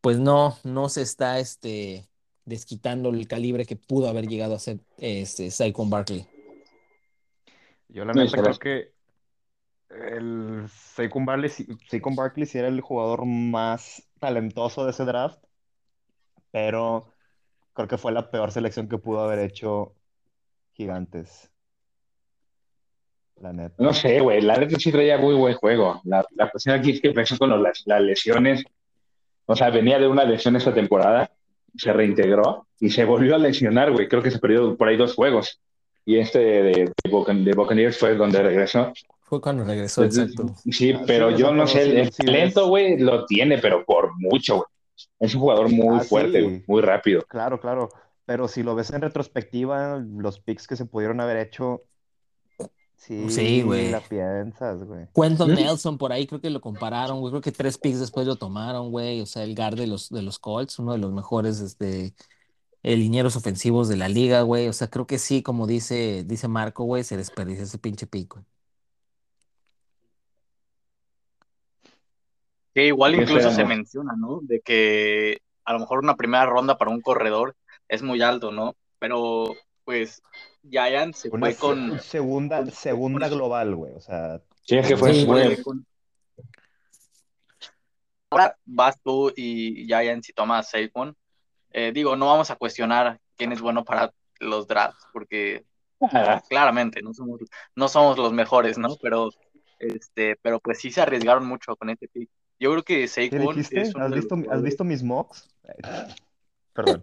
pues 0.00 0.18
no, 0.18 0.58
no 0.64 0.88
se 0.88 1.02
está, 1.02 1.38
este, 1.38 2.08
desquitando 2.44 3.10
el 3.10 3.26
calibre 3.28 3.64
que 3.64 3.76
pudo 3.76 4.08
haber 4.08 4.26
llegado 4.26 4.54
a 4.54 4.58
ser, 4.58 4.78
este, 4.98 5.50
Saquon 5.50 5.90
Barkley. 5.90 6.26
Yo 7.88 8.04
la 8.04 8.12
No, 8.12 8.24
neta 8.24 8.42
creo 8.42 8.58
que 8.58 8.92
el 9.90 10.64
Saquon 10.68 11.24
Barkley, 11.24 11.50
Saquon 11.88 12.16
Barkley 12.16 12.46
sí 12.46 12.58
era 12.58 12.68
el 12.68 12.80
jugador 12.80 13.24
más 13.24 14.02
talentoso 14.18 14.84
de 14.84 14.90
ese 14.90 15.04
draft, 15.04 15.38
pero 16.50 17.12
creo 17.72 17.88
que 17.88 17.98
fue 17.98 18.12
la 18.12 18.30
peor 18.30 18.50
selección 18.52 18.88
que 18.88 18.98
pudo 18.98 19.20
haber 19.20 19.38
hecho 19.38 19.94
Gigantes. 20.74 21.50
La 23.40 23.52
neta. 23.52 23.74
No 23.82 23.92
sé, 23.92 24.20
güey. 24.20 24.40
La 24.40 24.56
neta 24.56 24.78
sí 24.78 24.92
traía 24.92 25.18
muy 25.18 25.34
buen 25.34 25.54
juego. 25.54 26.00
La, 26.04 26.24
la 26.36 26.50
cuestión 26.50 26.78
aquí 26.78 26.92
es 26.92 27.00
que 27.00 27.08
empezó 27.08 27.36
con 27.36 27.50
los- 27.50 27.60
las, 27.60 27.82
las 27.84 28.00
lesiones. 28.00 28.64
O 29.46 29.54
sea, 29.56 29.70
venía 29.70 29.98
de 29.98 30.06
una 30.08 30.24
lesión 30.24 30.56
esta 30.56 30.72
temporada, 30.72 31.30
se 31.76 31.92
reintegró 31.92 32.66
y 32.80 32.90
se 32.90 33.04
volvió 33.04 33.34
a 33.34 33.38
lesionar, 33.38 33.92
güey. 33.92 34.08
Creo 34.08 34.22
que 34.22 34.30
se 34.30 34.38
perdió 34.38 34.76
por 34.76 34.88
ahí 34.88 34.96
dos 34.96 35.14
juegos. 35.14 35.60
Y 36.06 36.18
este 36.18 36.38
de, 36.38 36.62
de, 36.62 36.92
Bucan- 37.10 37.44
de 37.44 37.52
Buccaneers 37.52 37.98
fue 37.98 38.14
donde 38.14 38.42
regresó. 38.42 38.92
Fue 39.22 39.40
cuando 39.40 39.64
regresó, 39.64 40.02
Entonces, 40.02 40.32
exacto. 40.32 40.54
sí, 40.70 40.92
Ah, 40.92 41.02
pero 41.06 41.30
sí, 41.30 41.36
yo 41.38 41.52
no 41.54 41.66
sé, 41.66 42.00
el 42.00 42.10
talento, 42.10 42.68
güey, 42.68 42.98
lo 42.98 43.24
tiene, 43.24 43.58
pero 43.58 43.84
por 43.84 44.10
mucho, 44.18 44.56
güey. 44.56 44.66
Es 45.18 45.34
un 45.34 45.40
jugador 45.40 45.70
muy 45.70 45.96
Ah, 45.98 46.00
fuerte, 46.04 46.40
sí. 46.40 46.62
muy 46.66 46.82
rápido. 46.82 47.22
Claro, 47.22 47.58
claro. 47.58 47.88
Pero 48.26 48.48
si 48.48 48.62
lo 48.62 48.74
ves 48.74 48.90
en 48.90 49.00
retrospectiva, 49.00 49.98
los 49.98 50.40
picks 50.40 50.66
que 50.66 50.76
se 50.76 50.86
pudieron 50.86 51.20
haber 51.20 51.38
hecho, 51.38 51.82
sí, 53.06 53.30
Sí, 53.30 53.62
güey. 53.62 53.90
la 53.90 54.00
piensas, 54.00 54.82
güey. 54.84 55.06
Quentin 55.14 55.52
¿Mm? 55.52 55.54
Nelson, 55.54 55.98
por 55.98 56.12
ahí 56.12 56.26
creo 56.26 56.40
que 56.40 56.50
lo 56.50 56.60
compararon, 56.60 57.20
güey. 57.20 57.30
Creo 57.30 57.42
que 57.42 57.52
tres 57.52 57.78
picks 57.78 58.00
después 58.00 58.26
lo 58.26 58.36
tomaron, 58.36 58.90
güey. 58.90 59.20
O 59.20 59.26
sea, 59.26 59.44
el 59.44 59.54
guard 59.54 59.76
de 59.76 59.86
los, 59.86 60.08
de 60.10 60.22
los 60.22 60.38
Colts, 60.38 60.78
uno 60.78 60.92
de 60.92 60.98
los 60.98 61.12
mejores 61.12 61.60
este, 61.60 62.14
eh, 62.82 62.96
linieros 62.96 63.36
ofensivos 63.36 63.88
de 63.88 63.96
la 63.96 64.08
liga, 64.08 64.42
güey. 64.42 64.68
O 64.68 64.72
sea, 64.72 64.88
creo 64.88 65.06
que 65.06 65.18
sí, 65.18 65.42
como 65.42 65.66
dice, 65.66 66.24
dice 66.24 66.48
Marco, 66.48 66.84
güey, 66.84 67.04
se 67.04 67.16
desperdició 67.16 67.64
ese 67.64 67.78
pinche 67.78 68.06
pico. 68.06 68.44
Que 72.74 72.86
igual 72.86 73.14
¿Qué 73.14 73.22
incluso 73.22 73.50
se 73.52 73.64
menciona, 73.64 74.14
¿no? 74.16 74.40
De 74.42 74.60
que 74.60 75.38
a 75.64 75.72
lo 75.72 75.78
mejor 75.78 76.00
una 76.00 76.16
primera 76.16 76.46
ronda 76.46 76.76
para 76.76 76.90
un 76.90 77.00
corredor 77.00 77.54
es 77.88 78.02
muy 78.02 78.20
alto, 78.22 78.50
¿no? 78.50 78.74
Pero 78.98 79.54
pues 79.84 80.22
Giants 80.68 81.18
se 81.18 81.30
fue 81.30 81.54
con... 81.56 81.98
se- 82.00 82.08
segunda, 82.08 82.64
segunda 82.70 83.28
global, 83.28 83.74
güey. 83.74 83.94
O 83.94 84.00
sea, 84.00 84.40
Sí, 84.62 84.76
es 84.76 84.86
que 84.88 84.96
fue, 84.96 85.12
Sí, 85.12 85.26
fue- 85.26 85.54
fue 85.56 85.62
con- 85.62 85.86
Ahora 88.30 88.56
vas 88.64 88.98
tú 89.02 89.32
y 89.36 89.86
Giants 89.86 90.28
y 90.28 90.32
tomas 90.32 90.70
Saquon. 90.70 91.14
eh, 91.70 91.92
digo, 91.92 92.16
no 92.16 92.26
vamos 92.26 92.50
a 92.50 92.56
cuestionar 92.56 93.20
quién 93.36 93.52
es 93.52 93.60
bueno 93.60 93.84
para 93.84 94.12
los 94.40 94.66
drafts, 94.66 95.06
porque 95.12 95.64
Ah, 96.00 96.42
claramente 96.48 97.00
no 97.02 97.14
somos, 97.14 97.40
no 97.74 97.88
somos 97.88 98.18
los 98.18 98.32
mejores, 98.32 98.76
¿no? 98.76 98.94
Pero, 99.00 99.30
este, 99.78 100.36
pero 100.42 100.60
pues 100.60 100.78
sí 100.80 100.90
se 100.90 101.00
arriesgaron 101.00 101.46
mucho 101.46 101.76
con 101.76 101.88
este 101.90 102.08
pick. 102.08 102.28
Yo 102.58 102.70
creo 102.72 102.82
que 102.82 103.00
¿Qué 103.02 103.08
Saquon 103.08 103.58
¿Has 104.02 104.10
los 104.10 104.14
visto, 104.14 104.36
¿Has 104.50 104.62
visto 104.62 104.84
mis 104.84 105.02
mocks? 105.02 105.48
Perdón. 106.72 107.02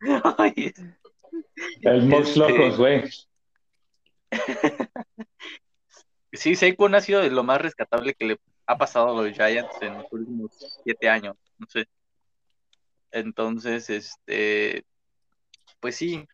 Ay, 0.38 0.72
El 1.82 2.02
Mox 2.06 2.28
Este- 2.28 2.38
Locos, 2.40 2.76
güey. 2.78 3.04
Sí, 6.32 6.54
Saquon 6.54 6.94
ha 6.94 7.00
sido 7.00 7.20
de 7.20 7.30
lo 7.30 7.42
más 7.42 7.60
rescatable 7.60 8.14
que 8.14 8.24
le 8.24 8.38
ha 8.66 8.78
pasado 8.78 9.18
a 9.18 9.22
los 9.22 9.34
Giants 9.34 9.74
en 9.80 9.94
los 9.94 10.06
últimos 10.12 10.52
siete 10.84 11.08
años, 11.08 11.36
no 11.58 11.66
sé. 11.68 11.86
Entonces, 13.10 13.90
este, 13.90 14.84
pues 15.80 15.96
sí, 15.96 16.24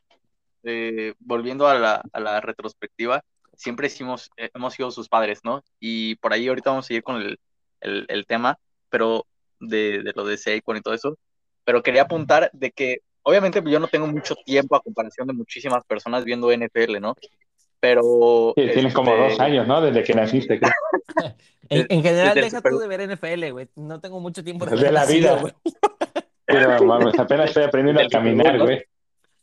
eh, 0.65 1.15
volviendo 1.19 1.67
a 1.67 1.75
la, 1.79 2.03
a 2.13 2.21
la 2.21 2.43
retrospectiva, 2.43 3.25
siempre 3.57 3.87
hicimos, 3.87 4.31
eh, 4.37 4.51
hemos 4.55 4.75
sido 4.75 4.91
sus 4.91 5.09
padres, 5.09 5.41
¿no? 5.45 5.65
Y 5.81 6.17
por 6.17 6.35
ahí 6.35 6.47
ahorita 6.49 6.71
vamos 6.71 6.85
a 6.85 6.89
seguir 6.89 7.03
con 7.03 7.17
el, 7.17 7.41
el, 7.81 8.05
el 8.09 8.27
tema, 8.27 8.59
pero 8.91 9.25
de, 9.61 10.03
de 10.03 10.13
lo 10.15 10.27
de 10.27 10.37
Saquon 10.37 10.77
y 10.77 10.83
todo 10.83 10.93
eso, 10.93 11.19
pero 11.65 11.83
quería 11.83 12.03
apuntar 12.03 12.51
de 12.53 12.71
que, 12.71 12.99
obviamente 13.27 13.61
yo 13.67 13.81
no 13.81 13.89
tengo 13.89 14.07
mucho 14.07 14.37
tiempo 14.37 14.77
a 14.77 14.81
comparación 14.81 15.27
de 15.27 15.35
muchísimas 15.35 15.85
personas 15.85 16.25
viendo 16.25 16.51
NFL, 16.51 17.01
¿no? 17.01 17.17
Pero... 17.81 18.53
Sí, 18.57 18.69
tienes 18.73 18.95
como 18.95 19.11
este, 19.13 19.29
dos 19.29 19.41
años, 19.41 19.67
¿no? 19.67 19.81
Desde 19.81 20.05
que 20.05 20.15
naciste, 20.15 20.59
creo. 20.59 20.73
En, 21.69 21.85
en 21.89 22.01
general, 22.01 22.33
desde 22.37 22.51
deja 22.51 22.61
tú 22.61 22.79
de 22.79 22.87
ver 22.87 23.11
NFL, 23.11 23.51
güey. 23.51 23.69
No 23.75 24.01
tengo 24.01 24.21
mucho 24.21 24.45
tiempo 24.45 24.65
de 24.67 24.77
De 24.77 24.93
la 24.93 25.05
vida. 25.05 25.37
güey. 25.41 25.53
Pero 26.45 26.87
vamos, 26.87 27.19
apenas 27.19 27.49
estoy 27.49 27.65
aprendiendo 27.65 28.01
a 28.03 28.09
caminar, 28.09 28.59
güey. 28.61 28.85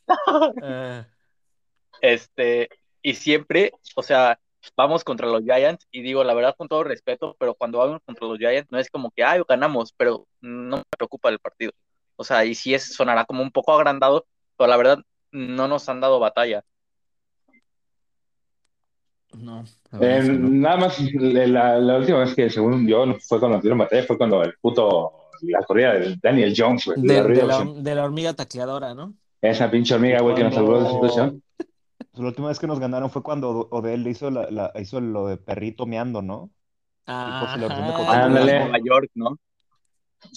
Ah, 0.63 1.05
Este, 1.99 2.69
y 3.01 3.15
siempre, 3.15 3.73
o 3.97 4.03
sea, 4.03 4.39
vamos 4.77 5.03
contra 5.03 5.27
los 5.27 5.43
Giants, 5.43 5.85
y 5.91 6.01
digo, 6.01 6.23
la 6.23 6.33
verdad, 6.33 6.55
con 6.57 6.69
todo 6.69 6.85
respeto, 6.85 7.35
pero 7.37 7.55
cuando 7.55 7.79
vamos 7.79 7.99
contra 8.05 8.25
los 8.25 8.37
Giants, 8.37 8.71
no 8.71 8.79
es 8.79 8.89
como 8.89 9.11
que, 9.11 9.23
ay, 9.25 9.41
ganamos, 9.47 9.93
pero 9.97 10.25
no 10.39 10.77
me 10.77 10.83
preocupa 10.97 11.27
el 11.27 11.39
partido. 11.39 11.73
O 12.15 12.23
sea, 12.23 12.45
y 12.45 12.55
sí 12.55 12.73
es, 12.73 12.93
sonará 12.93 13.25
como 13.25 13.41
un 13.41 13.51
poco 13.51 13.73
agrandado, 13.73 14.25
pero 14.57 14.69
la 14.69 14.77
verdad, 14.77 14.99
no 15.31 15.67
nos 15.67 15.87
han 15.89 15.99
dado 16.01 16.19
batalla. 16.19 16.63
no, 19.37 19.63
la 19.91 20.17
Eh, 20.17 20.23
nada 20.29 20.77
más, 20.77 20.99
la, 21.13 21.79
la 21.79 21.97
última 21.97 22.19
vez 22.19 22.35
que 22.35 22.49
según 22.51 22.87
yo 22.87 23.03
fue 23.27 23.39
cuando 23.39 23.57
tuvieron 23.59 23.79
batalla 23.79 24.03
fue 24.05 24.17
cuando 24.17 24.43
el 24.43 24.53
puto, 24.61 25.11
la 25.41 25.63
corrida 25.65 25.93
de 25.93 26.15
Daniel 26.21 26.53
Jones, 26.55 26.85
güey. 26.85 27.01
De, 27.01 27.07
la 27.07 27.13
de 27.23 27.29
la, 27.29 27.57
reducción. 27.57 27.83
de 27.83 27.95
la 27.95 28.03
hormiga 28.03 28.33
tacleadora, 28.33 28.93
¿no? 28.93 29.13
Esa 29.41 29.69
pinche 29.71 29.95
hormiga, 29.95 30.21
güey, 30.21 30.35
que 30.35 30.43
nos 30.43 30.53
salvó 30.53 30.73
de 30.75 30.79
esa 30.81 30.89
Cuando- 30.89 31.07
situación. 31.07 31.43
La 32.13 32.27
última 32.27 32.47
vez 32.49 32.59
que 32.59 32.67
nos 32.67 32.79
ganaron 32.79 33.09
fue 33.09 33.23
cuando 33.23 33.67
Odell 33.71 34.05
hizo, 34.07 34.29
la, 34.29 34.49
la- 34.51 34.71
hizo 34.79 35.01
lo 35.01 35.25
de 35.27 35.37
perrito 35.37 35.87
meando, 35.87 36.21
¿no? 36.21 36.51
Copa. 37.05 37.53
Ándale. 38.23 38.59
Nueva 38.59 38.77
York, 38.85 39.09
¿no? 39.15 39.35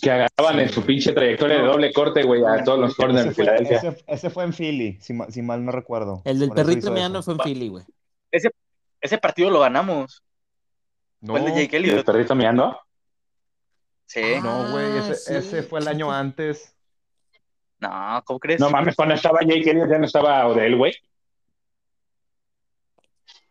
Que 0.03 0.11
agarraban 0.11 0.61
en 0.61 0.69
su 0.69 0.83
pinche 0.85 1.13
trayectoria 1.13 1.57
de 1.59 1.63
doble 1.63 1.93
corte, 1.93 2.23
güey, 2.25 2.43
a 2.45 2.63
todos 2.65 2.79
los 2.79 2.95
corners 2.95 3.21
Ese 3.21 3.29
de 3.29 3.35
Filadelfia. 3.35 3.77
ese, 3.79 4.05
ese 4.07 4.31
fue 4.31 4.45
en 4.45 4.53
Philly, 4.53 4.99
si, 5.01 5.13
ma- 5.13 5.31
si 5.31 5.43
mal 5.43 5.65
no 5.65 5.73
recuerdo. 5.73 6.23
El 6.25 6.39
del 6.39 6.49
Por 6.49 6.57
perrito 6.57 6.95
eso. 6.95 7.23
fue 7.23 7.35
en 7.35 7.41
Philly, 7.41 7.69
güey. 7.69 7.85
Ese 8.31 9.19
partido 9.19 9.51
lo 9.51 9.61
ganamos. 9.61 10.23
Fue 11.25 11.39
el 11.39 11.45
de 11.47 11.51
No, 11.53 11.57
Jake 11.59 11.77
¿El 11.77 11.85
Elliott. 11.85 12.07
perrito 12.07 12.35
meando? 12.35 12.79
Sí. 14.07 14.21
no, 14.43 14.71
güey, 14.71 14.99
ese, 14.99 15.13
Ah, 15.13 15.15
sí. 15.15 15.35
ese 15.35 15.63
fue 15.63 15.81
el 15.81 15.89
año 15.89 16.13
antes. 16.13 16.75
No, 17.79 18.23
¿cómo 18.25 18.39
crees? 18.39 18.61
No 18.61 18.71
mames, 18.71 18.95
cuando 18.97 19.15
estaba 19.15 19.41
Jake 19.41 19.71
Elliott 19.71 19.91
ya 19.91 19.99
no 19.99 20.07
estaba 20.07 20.47
Odell, 20.47 20.77
güey. 20.77 20.95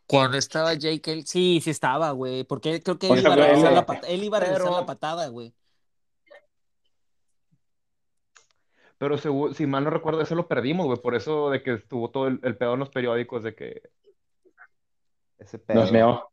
Cuando 0.07 0.37
estaba 0.37 0.73
Jake, 0.75 1.11
él- 1.11 1.25
sí, 1.25 1.59
sí 1.63 1.71
estaba, 1.71 2.11
güey, 2.11 2.43
porque 2.43 2.81
creo 2.81 2.99
que 2.99 3.07
él 3.07 3.13
O 3.13 3.15
sea, 3.15 3.23
iba 3.23 3.33
a 3.33 3.35
regresar 3.37 3.69
él- 3.69 3.75
la 3.75 3.85
patada, 3.85 4.07
él 4.13 4.23
iba 4.23 4.37
a 4.37 4.39
regresar 4.41 4.63
pero- 4.65 4.79
la 4.79 4.85
patada, 4.85 5.27
güey. 5.29 5.53
Pero 8.97 9.17
seguro, 9.17 9.53
si 9.53 9.65
mal 9.65 9.83
no 9.83 9.89
recuerdo, 9.89 10.21
eso 10.21 10.35
lo 10.35 10.47
perdimos, 10.47 10.85
güey. 10.85 10.99
Por 10.99 11.15
eso 11.15 11.49
de 11.49 11.61
que 11.61 11.73
estuvo 11.73 12.09
todo 12.09 12.27
el, 12.27 12.39
el 12.43 12.55
pedo 12.57 12.73
en 12.73 12.79
los 12.79 12.89
periódicos 12.89 13.43
de 13.43 13.53
que. 13.55 13.81
Ese 15.37 15.59
pedo. 15.59 15.81
Nos 15.81 15.91
meó. 15.91 16.29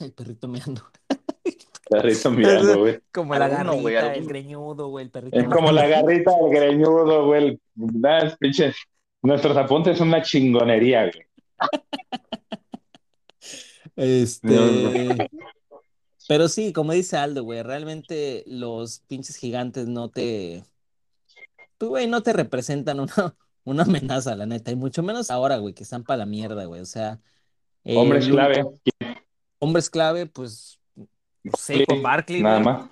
El 0.00 0.12
perrito 0.12 0.48
meando. 0.48 0.82
Perrito 1.90 2.30
meando, 2.30 2.78
güey. 2.78 3.00
Como 3.12 3.34
la 3.34 3.44
Alguno, 3.44 3.76
güey, 3.76 3.94
garrita, 3.94 4.14
el 4.14 4.26
greñudo, 4.26 4.88
güey, 4.88 5.04
el 5.04 5.10
perrito 5.10 5.38
Es 5.38 5.44
como 5.48 5.70
la 5.70 5.86
garrita 5.86 6.32
del 6.34 6.50
greñudo, 6.50 7.26
güey. 7.26 7.46
el- 7.48 7.60
Las 8.00 8.38
pinches. 8.38 8.74
Nuestros 9.20 9.54
apuntes 9.56 9.98
son 9.98 10.08
una 10.08 10.22
chingonería, 10.22 11.10
güey. 11.10 11.26
Este. 13.96 15.28
Pero 16.26 16.48
sí, 16.48 16.72
como 16.72 16.92
dice 16.92 17.16
Aldo, 17.18 17.44
güey, 17.44 17.62
realmente 17.62 18.44
los 18.46 19.00
pinches 19.00 19.36
gigantes 19.36 19.86
no 19.86 20.08
te. 20.08 20.64
Pues, 21.78 21.88
güey, 21.88 22.06
no 22.06 22.22
te 22.22 22.32
representan 22.32 23.00
una, 23.00 23.12
una 23.64 23.82
amenaza, 23.84 24.34
la 24.36 24.46
neta. 24.46 24.70
Y 24.70 24.76
mucho 24.76 25.02
menos 25.02 25.30
ahora, 25.30 25.56
güey, 25.58 25.74
que 25.74 25.82
están 25.82 26.04
para 26.04 26.18
la 26.18 26.26
mierda, 26.26 26.64
güey. 26.64 26.80
O 26.80 26.86
sea. 26.86 27.20
eh, 27.84 27.96
Hombres 27.96 28.26
clave. 28.28 28.64
Hombres 29.58 29.90
clave, 29.90 30.26
pues. 30.26 30.78
Saquon 31.58 32.02
Barkley, 32.02 32.42
Nada 32.42 32.62
güey. 32.62 32.64
más. 32.74 32.90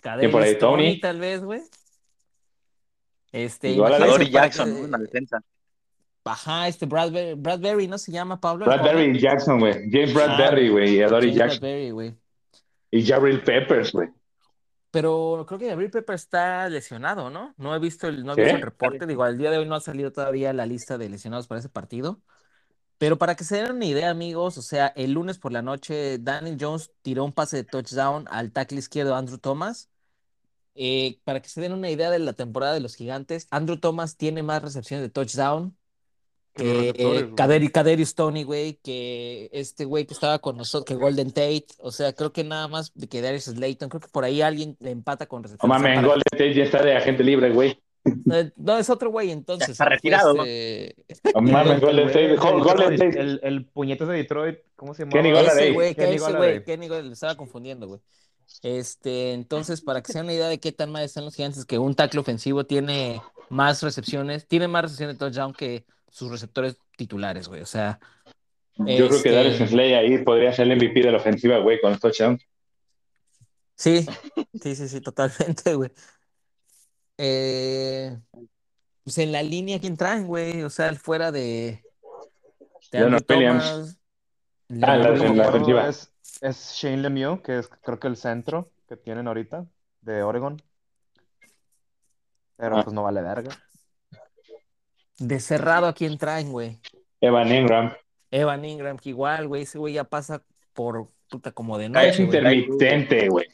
Kadarius 0.00 0.32
por 0.32 0.42
ahí, 0.42 0.58
Tony. 0.58 1.00
tal 1.00 1.18
vez, 1.20 1.42
güey. 1.42 1.60
Este, 3.32 3.70
Igual 3.70 3.94
a 3.94 3.98
para 3.98 4.24
Jackson, 4.24 4.82
¿no? 4.82 4.88
La 4.88 4.98
defensa. 4.98 5.40
Ajá, 6.24 6.68
este 6.68 6.86
Bradbury, 6.86 7.34
Bradbury, 7.34 7.88
¿no 7.88 7.98
se 7.98 8.12
llama 8.12 8.40
Pablo? 8.40 8.64
Bradbury 8.66 9.16
y 9.16 9.20
Jackson, 9.20 9.58
güey. 9.58 9.90
James 9.90 10.14
Bradbury, 10.14 10.68
güey. 10.68 10.96
Y 10.96 11.00
James 11.00 11.34
Jackson. 11.34 11.60
Bradbury, 11.60 11.90
güey. 11.90 12.14
Y 12.90 13.06
Jabril 13.06 13.42
Peppers, 13.42 13.92
güey. 13.92 14.08
Pero 14.92 15.46
creo 15.48 15.58
que 15.60 15.68
Gabriel 15.68 15.90
Pepper 15.92 16.14
está 16.16 16.68
lesionado, 16.70 17.30
¿no? 17.30 17.54
No 17.58 17.74
he 17.74 17.80
visto 17.80 18.08
el, 18.08 18.24
no 18.26 18.34
he 18.34 18.36
¿Sí? 18.36 18.42
visto 18.42 18.56
el 18.56 18.62
reporte. 18.62 19.06
Digo, 19.06 19.24
al 19.24 19.38
día 19.38 19.50
de 19.50 19.58
hoy 19.58 19.66
no 19.66 19.76
ha 19.76 19.80
salido 19.82 20.12
todavía 20.12 20.54
la 20.54 20.66
lista 20.66 20.98
de 20.98 21.10
lesionados 21.10 21.48
para 21.48 21.60
ese 21.60 21.70
partido. 21.70 22.22
Pero 22.98 23.18
para 23.18 23.36
que 23.36 23.44
se 23.44 23.56
den 23.56 23.72
una 23.72 23.86
idea, 23.86 24.10
amigos, 24.10 24.58
o 24.58 24.62
sea, 24.62 24.88
el 24.88 25.12
lunes 25.12 25.38
por 25.38 25.52
la 25.52 25.62
noche, 25.62 26.18
Daniel 26.20 26.58
Jones 26.60 26.92
tiró 27.02 27.24
un 27.24 27.32
pase 27.34 27.58
de 27.58 27.64
touchdown 27.64 28.26
al 28.30 28.52
tackle 28.52 28.78
izquierdo 28.78 29.16
Andrew 29.16 29.38
Thomas. 29.38 29.90
Eh, 30.74 31.20
para 31.24 31.42
que 31.42 31.48
se 31.50 31.60
den 31.60 31.72
una 31.72 31.90
idea 31.90 32.10
de 32.10 32.18
la 32.20 32.34
temporada 32.34 32.74
de 32.74 32.80
los 32.80 32.94
gigantes, 32.96 33.48
Andrew 33.50 33.78
Thomas 33.78 34.16
tiene 34.16 34.42
más 34.42 34.62
recepciones 34.62 35.04
de 35.04 35.10
touchdown 35.10 35.76
Eh, 36.56 36.92
güey. 36.98 37.30
Kaderi- 37.34 37.70
Kadarius 37.72 38.14
Toney, 38.14 38.44
güey, 38.44 38.74
que 38.82 39.48
este 39.52 39.84
güey 39.86 40.04
que 40.06 40.12
estaba 40.14 40.38
con 40.38 40.56
nosotros, 40.58 40.84
que 40.84 40.94
Golden 41.02 41.30
Tate, 41.30 41.66
o 41.78 41.90
sea, 41.90 42.12
creo 42.12 42.32
que 42.32 42.44
nada 42.44 42.68
más 42.68 42.92
de 42.94 43.08
que 43.08 43.22
Darius 43.22 43.44
Slayton, 43.44 43.88
creo 43.88 44.00
que 44.00 44.08
por 44.08 44.24
ahí 44.24 44.42
alguien 44.42 44.76
le 44.80 44.90
empata 44.90 45.26
con 45.26 45.40
No 45.40 45.44
recepciones. 45.44 45.76
O 45.76 45.78
sea, 45.78 45.82
mames, 45.82 45.96
para- 45.96 46.08
Golden 46.08 46.24
Tate 46.30 46.54
ya 46.54 46.64
está 46.64 46.82
de 46.82 46.94
agente 46.96 47.24
libre, 47.24 47.50
güey. 47.52 47.78
eh, 48.32 48.50
No, 48.56 48.76
es 48.76 48.90
otro 48.90 49.10
güey, 49.10 49.30
entonces. 49.30 49.70
está 49.70 49.84
se 49.84 49.84
me 49.84 49.88
fue 49.88 49.96
retirado, 49.96 50.34
¿no? 50.34 50.44
este- 50.44 50.94
No 51.34 51.40
mames, 51.40 51.72
El- 51.74 51.80
Golden 51.80 52.06
Tate. 52.08 52.24
el- 52.32 52.36
Golden 52.38 52.96
Tate. 52.98 53.20
El, 53.20 53.40
el 53.42 53.64
puñetas 53.66 54.08
de 54.08 54.14
Detroit, 54.14 54.58
¿cómo 54.76 54.92
se 54.92 55.04
llama? 55.04 55.12
Kenny. 55.12 55.30
Ese 55.30 55.70
güey, 55.72 55.94
que 55.94 56.02
Kenny 56.02 56.16
ese 56.16 56.24
Golladay. 56.24 56.52
güey, 56.52 56.64
Kenny 56.64 56.88
Golladay, 56.88 57.06
le 57.08 57.14
estaba 57.14 57.34
confundiendo, 57.36 57.86
güey. 57.88 58.00
Este, 58.62 59.32
entonces, 59.32 59.80
para 59.80 60.02
que 60.02 60.12
se 60.12 60.18
den 60.18 60.26
una 60.26 60.34
idea 60.34 60.48
de 60.48 60.60
qué 60.60 60.72
tan 60.72 60.90
mal 60.90 61.02
están 61.04 61.24
los 61.24 61.34
gigantes, 61.34 61.64
que 61.64 61.78
un 61.78 61.94
tackle 61.94 62.20
ofensivo 62.20 62.64
tiene 62.64 63.22
más 63.48 63.82
recepciones, 63.82 64.46
tiene 64.46 64.68
más 64.68 64.82
recepciones 64.82 65.14
de 65.16 65.18
touchdown 65.18 65.52
que 65.54 65.84
sus 66.12 66.30
receptores 66.30 66.76
titulares, 66.96 67.48
güey. 67.48 67.62
O 67.62 67.66
sea, 67.66 67.98
Yo 68.76 68.84
creo 68.84 69.08
que 69.10 69.16
Este- 69.16 69.30
Darius 69.32 69.70
Slay 69.70 69.94
ahí 69.94 70.18
podría 70.24 70.52
ser 70.52 70.66
el 70.70 70.76
MVP 70.78 71.02
de 71.02 71.10
la 71.10 71.18
ofensiva, 71.18 71.58
güey, 71.58 71.80
con 71.80 71.90
los 71.92 72.00
touchdowns. 72.00 72.42
sí, 73.74 74.06
sí, 74.62 74.74
sí, 74.76 74.88
sí, 74.88 75.00
totalmente, 75.00 75.74
güey. 75.74 75.90
Eh, 77.18 78.16
pues 79.04 79.18
en 79.18 79.32
la 79.32 79.42
línea, 79.42 79.78
¿quién 79.80 79.96
traen, 79.96 80.26
güey? 80.26 80.62
O 80.62 80.70
sea, 80.70 80.94
fuera 80.94 81.30
de, 81.32 81.82
de 82.92 82.98
Leonard 83.00 83.24
Williams. 83.28 83.64
Thomas, 83.64 83.98
Ah, 84.82 84.96
la- 84.96 85.08
en 85.26 85.36
la 85.36 85.48
ofensiva. 85.48 85.88
es, 85.88 86.12
es 86.40 86.72
Shane 86.76 86.98
Lemieux, 87.02 87.42
que 87.42 87.58
es 87.58 87.68
creo 87.68 87.98
que 88.00 88.08
el 88.08 88.16
centro 88.16 88.70
que 88.88 88.96
tienen 88.96 89.26
ahorita 89.28 89.66
de 90.00 90.22
Oregon. 90.22 90.60
Pero 92.56 92.78
Ah. 92.78 92.82
pues 92.84 92.94
no 92.94 93.02
vale 93.02 93.20
verga. 93.20 93.50
De 95.22 95.38
cerrado, 95.40 95.86
¿a 95.86 95.92
quién 95.94 96.18
traen, 96.18 96.50
güey? 96.50 96.78
Evan 97.20 97.52
Ingram. 97.54 97.92
Evan 98.30 98.64
Ingram, 98.64 98.98
que 98.98 99.10
igual, 99.10 99.46
güey, 99.46 99.62
ese 99.62 99.78
güey 99.78 99.94
ya 99.94 100.04
pasa 100.04 100.42
por 100.72 101.08
puta 101.30 101.52
como 101.52 101.78
de 101.78 101.84
Es 101.86 101.90
noche, 101.90 102.08
güey. 102.10 102.24
intermitente, 102.24 103.28
güey. 103.28 103.46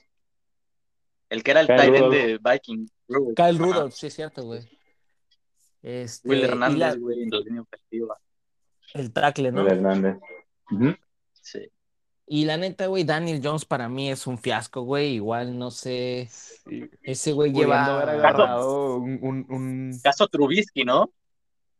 El 1.28 1.42
que 1.42 1.50
era 1.50 1.60
el 1.60 1.68
Rudolph. 1.68 2.12
de 2.14 2.38
Viking. 2.42 2.87
Rudolph. 3.06 3.34
Kyle 3.37 3.44
Ajá. 3.56 3.58
Rudolph, 3.58 3.92
sí 3.92 4.06
es 4.06 4.14
cierto, 4.14 4.44
güey. 4.44 4.60
Este, 5.82 6.26
Will 6.28 6.44
Hernández, 6.44 6.78
la- 6.78 6.94
güey, 6.96 7.22
en 7.22 7.30
la 7.30 7.40
línea 7.40 7.62
ofensiva. 7.62 8.18
el 8.94 9.12
tackle, 9.12 9.52
¿no? 9.52 9.60
El 9.62 9.68
Hernández. 9.72 10.16
Sí. 11.42 11.70
Y 12.26 12.44
la 12.46 12.56
neta, 12.56 12.87
güey, 12.87 13.04
Daniel 13.04 13.40
Jones 13.42 13.64
para 13.64 13.88
mí 13.88 14.10
es 14.10 14.26
un 14.26 14.38
fiasco, 14.38 14.82
güey. 14.82 15.14
Igual 15.16 15.58
no 15.58 15.70
sé. 15.70 16.28
Sí, 16.30 16.88
Ese 17.02 17.32
güey 17.32 17.52
lleva. 17.52 18.16
un- 18.58 19.98
Caso 20.02 20.28
Trubisky, 20.28 20.84
¿no? 20.84 21.10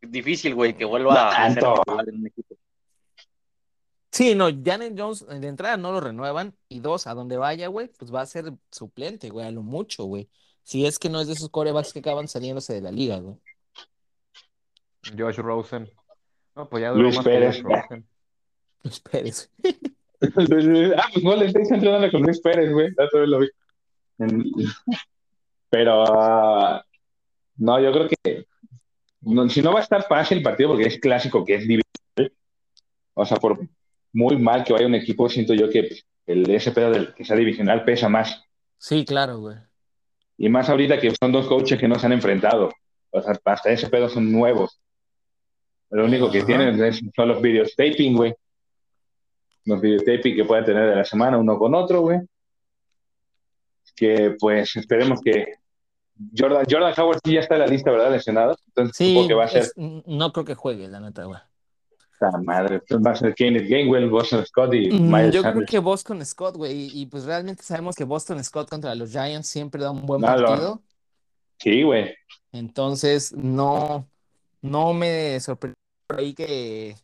Difícil, 0.01 0.55
güey, 0.55 0.77
que 0.77 0.85
vuelva 0.85 1.31
a 1.31 1.53
ser 1.53 1.65
en 2.07 2.15
un 2.15 2.27
equipo. 2.27 2.57
Sí, 4.11 4.35
no, 4.35 4.51
Daniel 4.51 4.95
Jones 4.97 5.27
de 5.27 5.47
entrada 5.47 5.77
no 5.77 5.93
lo 5.93 6.01
renuevan. 6.01 6.55
Y 6.69 6.81
dos, 6.81 7.07
a 7.07 7.15
donde 7.15 7.37
vaya, 7.37 7.69
güey, 7.69 7.89
pues 7.99 8.13
va 8.13 8.23
a 8.23 8.27
ser 8.27 8.53
suplente, 8.71 9.31
güey, 9.31 9.47
a 9.47 9.51
lo 9.51 9.63
mucho, 9.63 10.05
güey. 10.05 10.29
Si 10.63 10.87
es 10.87 10.99
que 10.99 11.09
no 11.09 11.21
es 11.21 11.27
de 11.27 11.35
esos 11.35 11.51
corebacks 11.51 11.93
que 11.93 12.01
acaban 12.01 12.29
saliéndose 12.29 12.75
de 12.75 12.81
la 12.81 12.91
liga, 12.91 13.19
güey. 13.19 13.37
Josh 15.17 15.37
Rosen. 15.37 15.91
No, 16.55 16.69
pues 16.69 16.83
ya 16.83 16.91
duró 16.91 17.05
Luis 17.05 17.17
más 17.17 17.25
Pérez. 17.25 17.63
Josh 17.63 17.63
Rosen. 17.63 18.09
Luis 18.83 19.01
Pérez. 19.01 19.51
ah, 20.21 21.09
pues 21.13 21.25
Golden 21.25 21.49
State 21.49 21.63
está 21.63 21.75
entrenando 21.77 22.11
con 22.11 22.23
Luis 22.23 22.41
Pérez, 22.41 22.73
güey. 22.73 22.91
Otra 22.93 23.21
vez 23.21 23.29
lo 23.29 23.39
vi. 23.39 23.49
Pero 25.71 26.05
ah, 26.07 26.85
no, 27.57 27.81
yo 27.81 27.93
creo 27.93 28.09
que 28.09 28.48
no, 29.23 29.49
si 29.49 29.63
no 29.63 29.73
va 29.73 29.81
a 29.81 29.83
estar 29.83 30.03
fácil 30.05 30.39
el 30.39 30.45
partido 30.45 30.71
porque 30.71 30.87
es 30.87 30.99
clásico, 30.99 31.45
que 31.45 31.55
es 31.57 31.61
divisional. 31.69 32.33
O 33.15 33.25
sea, 33.25 33.37
por 33.39 33.59
muy 34.13 34.37
mal 34.39 34.65
que 34.65 34.73
vaya 34.73 34.87
un 34.87 34.95
equipo, 34.95 35.29
siento 35.29 35.55
yo 35.55 35.69
que 35.69 35.89
el 36.27 36.49
ese 36.51 36.73
pedo 36.73 36.91
del 36.91 37.15
que 37.15 37.25
sea 37.25 37.37
divisional 37.37 37.85
pesa 37.85 38.09
más. 38.09 38.43
Sí, 38.79 39.05
claro, 39.05 39.39
güey. 39.39 39.57
Y 40.37 40.49
más 40.49 40.69
ahorita 40.69 41.01
que 41.01 41.13
son 41.21 41.33
dos 41.33 41.47
coaches 41.49 41.79
que 41.81 41.89
no 41.89 41.99
se 41.99 42.07
han 42.07 42.13
enfrentado. 42.13 42.71
O 43.11 43.21
sea, 43.23 43.35
hasta 43.45 43.71
ese 43.71 43.89
pedo 43.89 44.09
son 44.09 44.31
nuevos. 44.31 44.81
Lo 45.91 46.05
único 46.05 46.31
que 46.31 46.39
Ajá. 46.39 46.47
tienen 46.47 46.85
es- 46.85 47.01
son 47.17 47.29
los 47.29 47.41
videotaping, 47.43 48.15
güey. 48.17 48.35
Los 49.65 49.81
videotaping 49.81 50.37
que 50.37 50.45
pueden 50.45 50.65
tener 50.65 50.89
de 50.91 50.97
la 50.97 51.05
semana 51.05 51.39
uno 51.39 51.59
con 51.59 51.75
otro, 51.75 52.03
güey. 52.03 52.21
Que 53.97 54.37
pues 54.39 54.77
esperemos 54.77 55.21
que 55.23 55.55
Jordan, 56.37 56.65
Jordan 56.69 56.95
Howard 56.99 57.21
sí 57.25 57.35
ya 57.35 57.41
está 57.41 57.55
en 57.55 57.61
la 57.61 57.67
lista, 57.67 57.91
¿verdad? 57.91 58.11
Lesionado. 58.11 58.57
Entonces 58.69 58.97
Sí, 58.97 59.25
que 59.29 59.35
va 59.35 59.45
a 59.45 59.49
ser 59.49 59.63
es- 59.63 59.73
no 59.77 60.33
creo 60.33 60.45
que 60.45 60.55
juegue, 60.55 60.89
la 60.89 61.01
neta, 61.01 61.25
güey. 61.25 61.39
esta 62.13 62.37
madre. 62.39 62.75
Entonces 62.77 63.07
va 63.07 63.11
a 63.13 63.17
ser 63.17 63.35
Kenneth 63.35 63.69
Gainwell, 63.69 64.11
Boston 64.11 64.45
Scott 64.45 64.75
y 64.75 64.91
Mm, 64.91 65.07
Miles 65.15 65.35
Yo 65.35 65.43
creo 65.43 65.65
que 65.65 65.79
Boston 65.79 66.25
Scott, 66.27 66.57
güey, 66.57 66.73
y, 66.93 67.03
y 67.03 67.07
pues 67.07 67.25
realmente 67.25 67.63
sabemos 67.63 67.95
que 67.95 68.03
Boston 68.05 68.43
Scott 68.43 68.69
contra 68.69 68.93
los 68.97 69.11
Giants 69.11 69.47
siempre 69.47 69.81
da 69.83 69.93
un 69.93 70.05
buen 70.05 70.21
No, 70.21 70.37
lo- 70.37 70.47
partido. 70.49 70.83
Sí, 71.59 71.83
güey. 71.85 72.13
Entonces, 72.53 73.33
no, 73.33 74.09
no 74.63 74.93
me 74.95 75.39
sorprende 75.41 75.77
por 76.09 76.19
ahí 76.19 76.35
que 76.35 76.97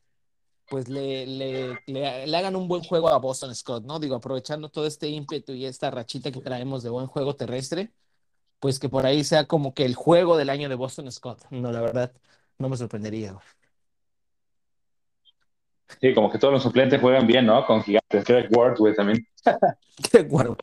pues 0.69 0.89
le, 0.89 1.27
le, 1.27 1.79
le- 1.87 2.27
le 2.27 2.37
hagan 2.37 2.57
un 2.57 2.67
buen 2.67 2.83
juego 2.83 3.09
a 3.09 3.19
Boston 3.19 3.55
Scott, 3.55 3.85
¿no? 3.85 4.01
Digo, 4.01 4.17
aprovechando 4.17 4.69
todo 4.71 4.87
este 4.87 5.09
ímpetu 5.09 5.53
y 5.53 5.67
esta 5.67 5.91
rachita 5.91 6.33
que 6.33 6.41
traemos 6.41 6.83
de 6.83 6.89
buen 6.91 7.07
juego 7.07 7.37
terrestre, 7.37 7.93
pues 8.65 8.79
que 8.79 8.89
por 8.89 9.05
ahí 9.05 9.25
sea 9.25 9.45
como 9.45 9.75
que 9.75 9.85
el 9.85 9.95
juego 9.95 10.39
del 10.39 10.49
año 10.49 10.71
de 10.71 10.75
Boston 10.75 11.13
Scott. 11.13 11.45
No, 11.51 11.71
la 11.71 11.83
verdad, 11.83 12.15
no 12.57 12.71
me 12.71 12.79
sorprendería, 12.79 13.33
güey. 13.33 13.45
Sí, 16.01 16.15
como 16.15 16.33
que 16.33 16.39
todos 16.39 16.55
los 16.55 16.63
suplentes 16.63 16.99
juegan 16.99 17.27
bien, 17.27 17.45
¿no? 17.45 17.67
Con 17.67 17.83
gigantes. 17.83 18.25
Greg 18.25 18.49
Ward, 18.57 18.79
güey, 18.79 18.95
también. 18.95 19.29
Qué 20.11 20.23
guaro. 20.23 20.57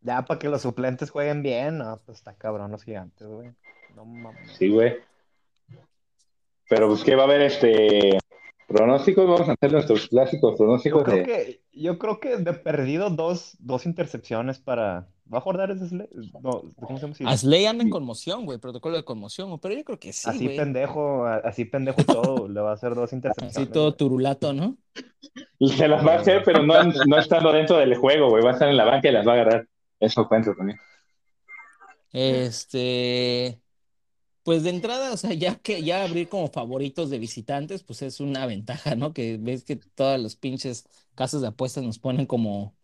Ya 0.00 0.22
para 0.22 0.38
que 0.38 0.48
los 0.48 0.62
suplentes 0.62 1.10
jueguen 1.10 1.42
bien, 1.42 1.78
no, 1.78 2.00
pues 2.06 2.18
está 2.18 2.34
cabrón 2.34 2.70
los 2.70 2.84
gigantes, 2.84 3.26
güey. 3.26 3.50
No 3.96 4.04
mames. 4.04 4.52
Sí, 4.56 4.68
güey. 4.68 4.98
Pero 6.68 6.86
pues 6.86 7.02
que 7.02 7.16
va 7.16 7.22
a 7.22 7.26
haber 7.26 7.42
este 7.42 8.16
pronósticos, 8.68 9.26
vamos 9.26 9.48
a 9.48 9.54
hacer 9.54 9.72
nuestros 9.72 10.06
clásicos 10.06 10.52
Yo 10.52 10.56
pronósticos 10.56 11.02
creo 11.02 11.16
de 11.16 11.22
que, 11.24 11.62
yo 11.72 11.98
creo 11.98 12.20
que 12.20 12.36
de 12.36 12.52
perdido 12.52 13.10
dos, 13.10 13.56
dos 13.58 13.86
intercepciones 13.86 14.60
para. 14.60 15.08
¿Va 15.32 15.38
a 15.38 15.40
jugar 15.40 15.70
ese 15.70 15.88
Slay? 15.88 16.08
No, 16.42 16.62
¿cómo 16.80 16.98
se 16.98 17.02
llama? 17.02 17.14
Sí. 17.14 17.24
A 17.26 17.36
Slay 17.36 17.66
anda 17.66 17.84
en 17.84 17.90
conmoción, 17.90 18.46
güey, 18.46 18.58
protocolo 18.58 18.96
de 18.96 19.04
conmoción, 19.04 19.58
pero 19.60 19.74
yo 19.74 19.84
creo 19.84 19.98
que 19.98 20.12
sí, 20.12 20.28
así 20.28 20.44
güey. 20.44 20.56
pendejo, 20.56 21.26
así 21.26 21.64
pendejo 21.64 22.02
todo, 22.04 22.48
le 22.48 22.60
va 22.60 22.70
a 22.70 22.74
hacer 22.74 22.94
dos 22.94 23.12
intercepciones. 23.12 23.56
Así 23.56 23.66
todo 23.66 23.94
turulato, 23.94 24.52
¿no? 24.52 24.76
Se 25.60 25.88
las 25.88 26.06
va 26.06 26.14
a 26.14 26.20
hacer, 26.20 26.42
pero 26.44 26.62
no, 26.62 26.74
no 26.82 27.18
estando 27.18 27.52
dentro 27.52 27.76
del 27.76 27.96
juego, 27.96 28.30
güey. 28.30 28.42
Va 28.42 28.50
a 28.50 28.52
estar 28.54 28.68
en 28.68 28.76
la 28.76 28.84
banca 28.84 29.08
y 29.08 29.12
las 29.12 29.26
va 29.26 29.32
a 29.32 29.34
agarrar. 29.34 29.68
Eso 30.00 30.26
cuento 30.26 30.54
también. 30.54 30.78
Este, 32.12 33.60
pues 34.42 34.62
de 34.62 34.70
entrada, 34.70 35.12
o 35.12 35.16
sea, 35.18 35.34
ya 35.34 35.56
que 35.56 35.82
ya 35.82 36.04
abrir 36.04 36.28
como 36.28 36.48
favoritos 36.48 37.10
de 37.10 37.18
visitantes, 37.18 37.82
pues 37.82 38.00
es 38.00 38.18
una 38.18 38.46
ventaja, 38.46 38.94
¿no? 38.94 39.12
Que 39.12 39.36
ves 39.38 39.64
que 39.64 39.76
todas 39.76 40.18
los 40.18 40.36
pinches 40.36 40.88
casas 41.14 41.42
de 41.42 41.48
apuestas 41.48 41.84
nos 41.84 41.98
ponen 41.98 42.24
como, 42.24 42.74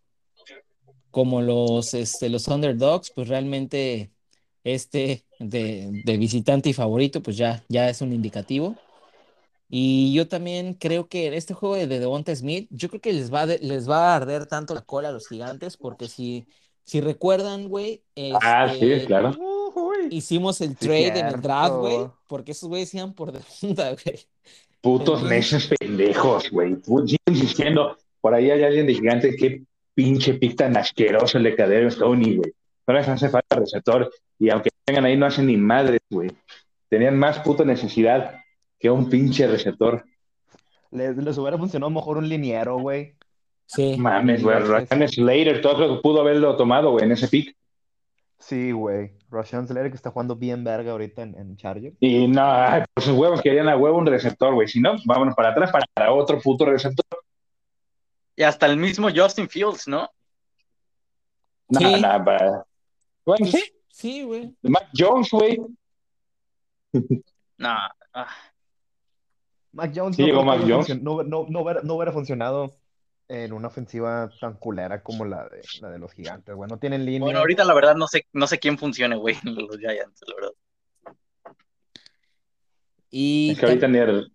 como 1.14 1.42
los, 1.42 1.94
este, 1.94 2.28
los 2.28 2.48
underdogs, 2.48 3.12
pues 3.14 3.28
realmente 3.28 4.10
este 4.64 5.24
de, 5.38 6.02
de 6.04 6.16
visitante 6.16 6.70
y 6.70 6.72
favorito, 6.72 7.22
pues 7.22 7.36
ya, 7.36 7.62
ya 7.68 7.88
es 7.88 8.00
un 8.00 8.12
indicativo. 8.12 8.74
Y 9.68 10.12
yo 10.12 10.26
también 10.26 10.74
creo 10.74 11.06
que 11.08 11.26
en 11.28 11.34
este 11.34 11.54
juego 11.54 11.76
de, 11.76 11.86
de 11.86 12.00
Devonta 12.00 12.34
Smith, 12.34 12.66
yo 12.70 12.88
creo 12.88 13.00
que 13.00 13.12
les 13.12 13.32
va, 13.32 13.42
a 13.42 13.46
de- 13.46 13.60
les 13.60 13.88
va 13.88 14.12
a 14.12 14.16
arder 14.16 14.46
tanto 14.46 14.74
la 14.74 14.82
cola 14.82 15.10
a 15.10 15.12
los 15.12 15.28
gigantes, 15.28 15.76
porque 15.76 16.08
si, 16.08 16.46
si 16.82 17.00
recuerdan, 17.00 17.68
güey, 17.68 18.02
Ah, 18.42 18.74
sí, 18.76 18.90
este, 18.90 19.06
claro. 19.06 19.36
Hicimos 20.10 20.60
el 20.62 20.70
Sí, 20.70 20.74
trade 20.86 21.20
en 21.20 21.26
el 21.26 21.40
draft, 21.40 21.76
güey, 21.76 22.08
porque 22.26 22.50
esos 22.52 22.68
güeyes 22.68 22.92
iban 22.92 23.14
por 23.14 23.30
Devonta, 23.30 23.90
güey. 24.04 24.18
Putos 24.80 25.22
necios 25.22 25.68
pendejos, 25.78 26.50
güey. 26.50 26.76
Insistiendo. 27.26 27.96
Por 28.20 28.34
ahí 28.34 28.50
hay 28.50 28.64
alguien 28.64 28.86
de 28.88 28.94
gigante. 28.94 29.36
Qué 29.36 29.62
pinche 29.94 30.34
pick 30.34 30.56
tan 30.56 30.76
asqueroso 30.76 31.38
el 31.38 31.44
de 31.44 31.56
Cadero 31.56 31.90
Stoney, 31.90 32.36
güey. 32.36 32.52
No 32.86 32.94
les 32.94 33.08
hace 33.08 33.28
falta 33.28 33.56
receptor. 33.56 34.10
Y 34.38 34.50
aunque 34.50 34.70
tengan 34.84 35.04
ahí, 35.04 35.16
no 35.16 35.26
hacen 35.26 35.46
ni 35.46 35.56
madres, 35.56 36.00
güey. 36.10 36.30
Tenían 36.88 37.18
más 37.18 37.38
puta 37.40 37.64
necesidad 37.64 38.40
que 38.78 38.90
un 38.90 39.08
pinche 39.08 39.46
receptor. 39.46 40.04
Les, 40.90 41.16
les 41.16 41.38
hubiera 41.38 41.56
funcionado 41.56 41.90
mejor 41.90 42.18
un 42.18 42.28
liniero, 42.28 42.78
güey. 42.78 43.16
Sí, 43.66 43.96
Mames, 43.98 44.42
güey. 44.42 44.58
Ryan 44.58 45.08
Slater, 45.08 45.62
todo 45.62 45.78
lo 45.78 45.96
que 45.96 46.02
pudo 46.02 46.20
haberlo 46.20 46.56
tomado, 46.56 46.90
güey, 46.90 47.04
en 47.04 47.12
ese 47.12 47.28
pick. 47.28 47.56
Sí, 48.38 48.72
güey. 48.72 49.12
Rashawn 49.30 49.66
Slater 49.66 49.90
que 49.90 49.96
está 49.96 50.10
jugando 50.10 50.36
bien 50.36 50.64
verga 50.64 50.92
ahorita 50.92 51.22
en, 51.22 51.34
en 51.36 51.56
Chargers. 51.56 51.96
Y 51.98 52.28
no, 52.28 52.42
ay, 52.44 52.84
por 52.92 53.02
sus 53.02 53.16
huevos 53.16 53.40
querían 53.40 53.68
a 53.68 53.76
huevo 53.76 53.98
un 53.98 54.06
receptor, 54.06 54.52
güey. 54.52 54.68
Si 54.68 54.80
no, 54.80 54.96
vámonos 55.06 55.34
para 55.34 55.50
atrás 55.50 55.72
para 55.72 56.12
otro 56.12 56.38
puto 56.40 56.66
receptor. 56.66 57.06
Y 58.36 58.42
hasta 58.42 58.66
el 58.66 58.76
mismo 58.76 59.08
Justin 59.14 59.48
Fields, 59.48 59.86
¿no? 59.88 60.08
No, 61.68 61.80
Sí. 61.80 62.00
no. 62.00 62.24
Bueno, 62.24 62.64
Pues, 63.24 63.50
sí. 63.50 63.62
sí, 63.88 64.22
güey. 64.24 64.54
Mac 64.62 64.88
Jones, 64.96 65.30
güey. 65.30 65.58
No. 67.56 67.76
ah, 68.14 68.28
Mac 69.72 69.92
Jones 69.94 70.16
Sí, 70.16 70.26
no, 70.32 70.42
Mac 70.44 70.60
hubiera 70.60 70.82
Jones. 70.82 71.02
no, 71.02 71.22
no, 71.22 71.46
no 71.48 71.60
hubiera, 71.60 71.80
no 71.82 71.94
hubiera 71.94 72.12
funcionado 72.12 72.74
en 73.28 73.52
una 73.52 73.68
ofensiva 73.68 74.30
tan 74.40 74.54
culera 74.54 75.02
como 75.02 75.24
la 75.24 75.48
de, 75.48 75.62
la 75.80 75.90
de 75.90 75.98
los 76.00 76.12
gigantes, 76.12 76.54
güey. 76.54 76.68
No 76.68 76.78
tienen 76.78 77.04
línea. 77.06 77.20
Bueno, 77.20 77.38
ahorita 77.38 77.64
la 77.64 77.72
verdad 77.74 77.94
no 77.94 78.06
sé, 78.08 78.26
no 78.32 78.46
sé 78.48 78.58
quién 78.58 78.76
funcione, 78.76 79.16
güey, 79.16 79.36
en 79.44 79.54
los 79.54 79.78
Giants, 79.78 80.22
la 80.26 80.34
verdad. 80.34 80.50
Y 83.10 83.50
Es 83.52 83.60
que 83.60 83.66
ahorita 83.66 83.88
ni 83.88 83.98
el... 83.98 84.32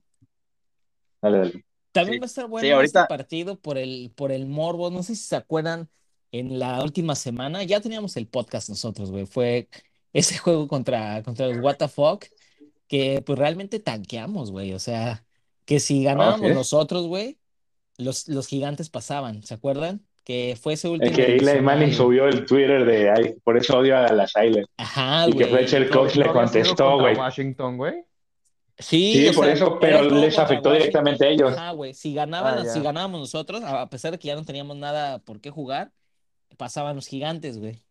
Dale, 1.21 1.37
dale. 1.39 1.65
También 1.99 2.13
Sí. 2.15 2.19
va 2.19 2.25
a 2.25 2.27
estar 2.27 2.45
Sí, 2.45 2.49
bueno 2.51 2.75
ahorita- 2.75 3.01
este 3.01 3.07
partido 3.17 3.55
por 3.59 3.77
el, 3.77 4.11
por 4.15 4.31
el 4.31 4.45
morbo. 4.45 4.89
No 4.91 5.03
sé 5.03 5.15
si 5.15 5.23
se 5.23 5.35
acuerdan, 5.35 5.89
en 6.31 6.59
la 6.59 6.83
última 6.83 7.15
semana 7.15 7.63
ya 7.63 7.79
teníamos 7.81 8.15
el 8.17 8.27
podcast 8.27 8.69
nosotros, 8.69 9.11
güey. 9.11 9.25
Fue 9.25 9.67
ese 10.13 10.37
juego 10.39 10.67
contra, 10.67 11.21
contra 11.23 11.47
los 11.47 11.57
What 11.63 11.77
the 11.77 11.87
Fuck, 11.87 12.25
que 12.87 13.21
pues 13.25 13.37
realmente 13.39 13.79
tanqueamos, 13.79 14.51
güey. 14.51 14.73
O 14.73 14.79
sea, 14.79 15.23
que 15.65 15.79
si 15.79 16.03
ganábamos 16.03 16.47
sí. 16.49 16.53
nosotros, 16.53 17.07
güey, 17.07 17.37
los, 17.97 18.27
los 18.27 18.47
gigantes 18.47 18.89
pasaban, 18.89 19.43
¿se 19.43 19.53
acuerdan? 19.53 20.01
Que 20.23 20.57
fue 20.61 20.73
ese 20.73 20.87
Es 20.87 20.91
último 20.93 21.15
que 21.15 21.37
Eli 21.37 21.61
Manning 21.61 21.91
subió 21.93 22.27
el 22.27 22.45
Twitter 22.45 22.85
de 22.85 23.09
ay, 23.09 23.35
por 23.43 23.57
eso 23.57 23.79
odio 23.79 23.97
a 23.97 24.11
las 24.13 24.29
Islanders. 24.31 24.67
Ajá, 24.77 25.27
Y 25.27 25.31
que 25.33 25.45
güey. 25.45 25.49
Fletcher 25.67 25.89
coach 25.89 26.15
le 26.15 26.27
contestó, 26.31 26.99
güey. 26.99 27.15
Washington, 27.15 27.77
güey. 27.77 28.03
Sí, 28.79 29.29
por 29.35 29.45
sea, 29.45 29.53
eso, 29.53 29.77
pero 29.79 30.07
todo 30.07 30.19
les 30.21 30.39
afectó 30.39 30.71
directamente 30.71 31.25
a 31.25 31.29
ellos. 31.29 31.51
Ajá, 31.51 31.71
güey. 31.71 31.93
Si 31.93 32.13
ganaban, 32.13 32.59
Ah, 32.59 32.65
si 32.65 32.79
ganábamos 32.79 33.19
nosotros, 33.19 33.61
a 33.63 33.89
pesar 33.89 34.11
de 34.11 34.19
que 34.19 34.29
ya 34.29 34.35
no 34.35 34.45
teníamos 34.45 34.77
nada 34.77 35.19
por 35.19 35.41
qué 35.41 35.51
jugar, 35.51 35.91
pasaban 36.57 36.95
los 36.95 37.07
gigantes, 37.07 37.59
güey. 37.59 37.83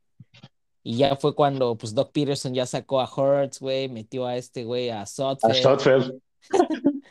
Y 0.83 0.97
ya 0.97 1.17
fue 1.17 1.35
cuando, 1.35 1.77
pues, 1.77 1.95
Doc 1.95 2.13
Peterson 2.13 2.55
ya 2.55 2.65
sacó 2.65 3.03
a 3.03 3.11
Hurts, 3.15 3.61
güey, 3.61 3.89
metió 3.89 4.27
a 4.27 4.37
este 4.37 4.65
güey, 4.65 4.89
a 4.89 5.03
A 5.03 5.07
Sotfeld. 5.07 6.19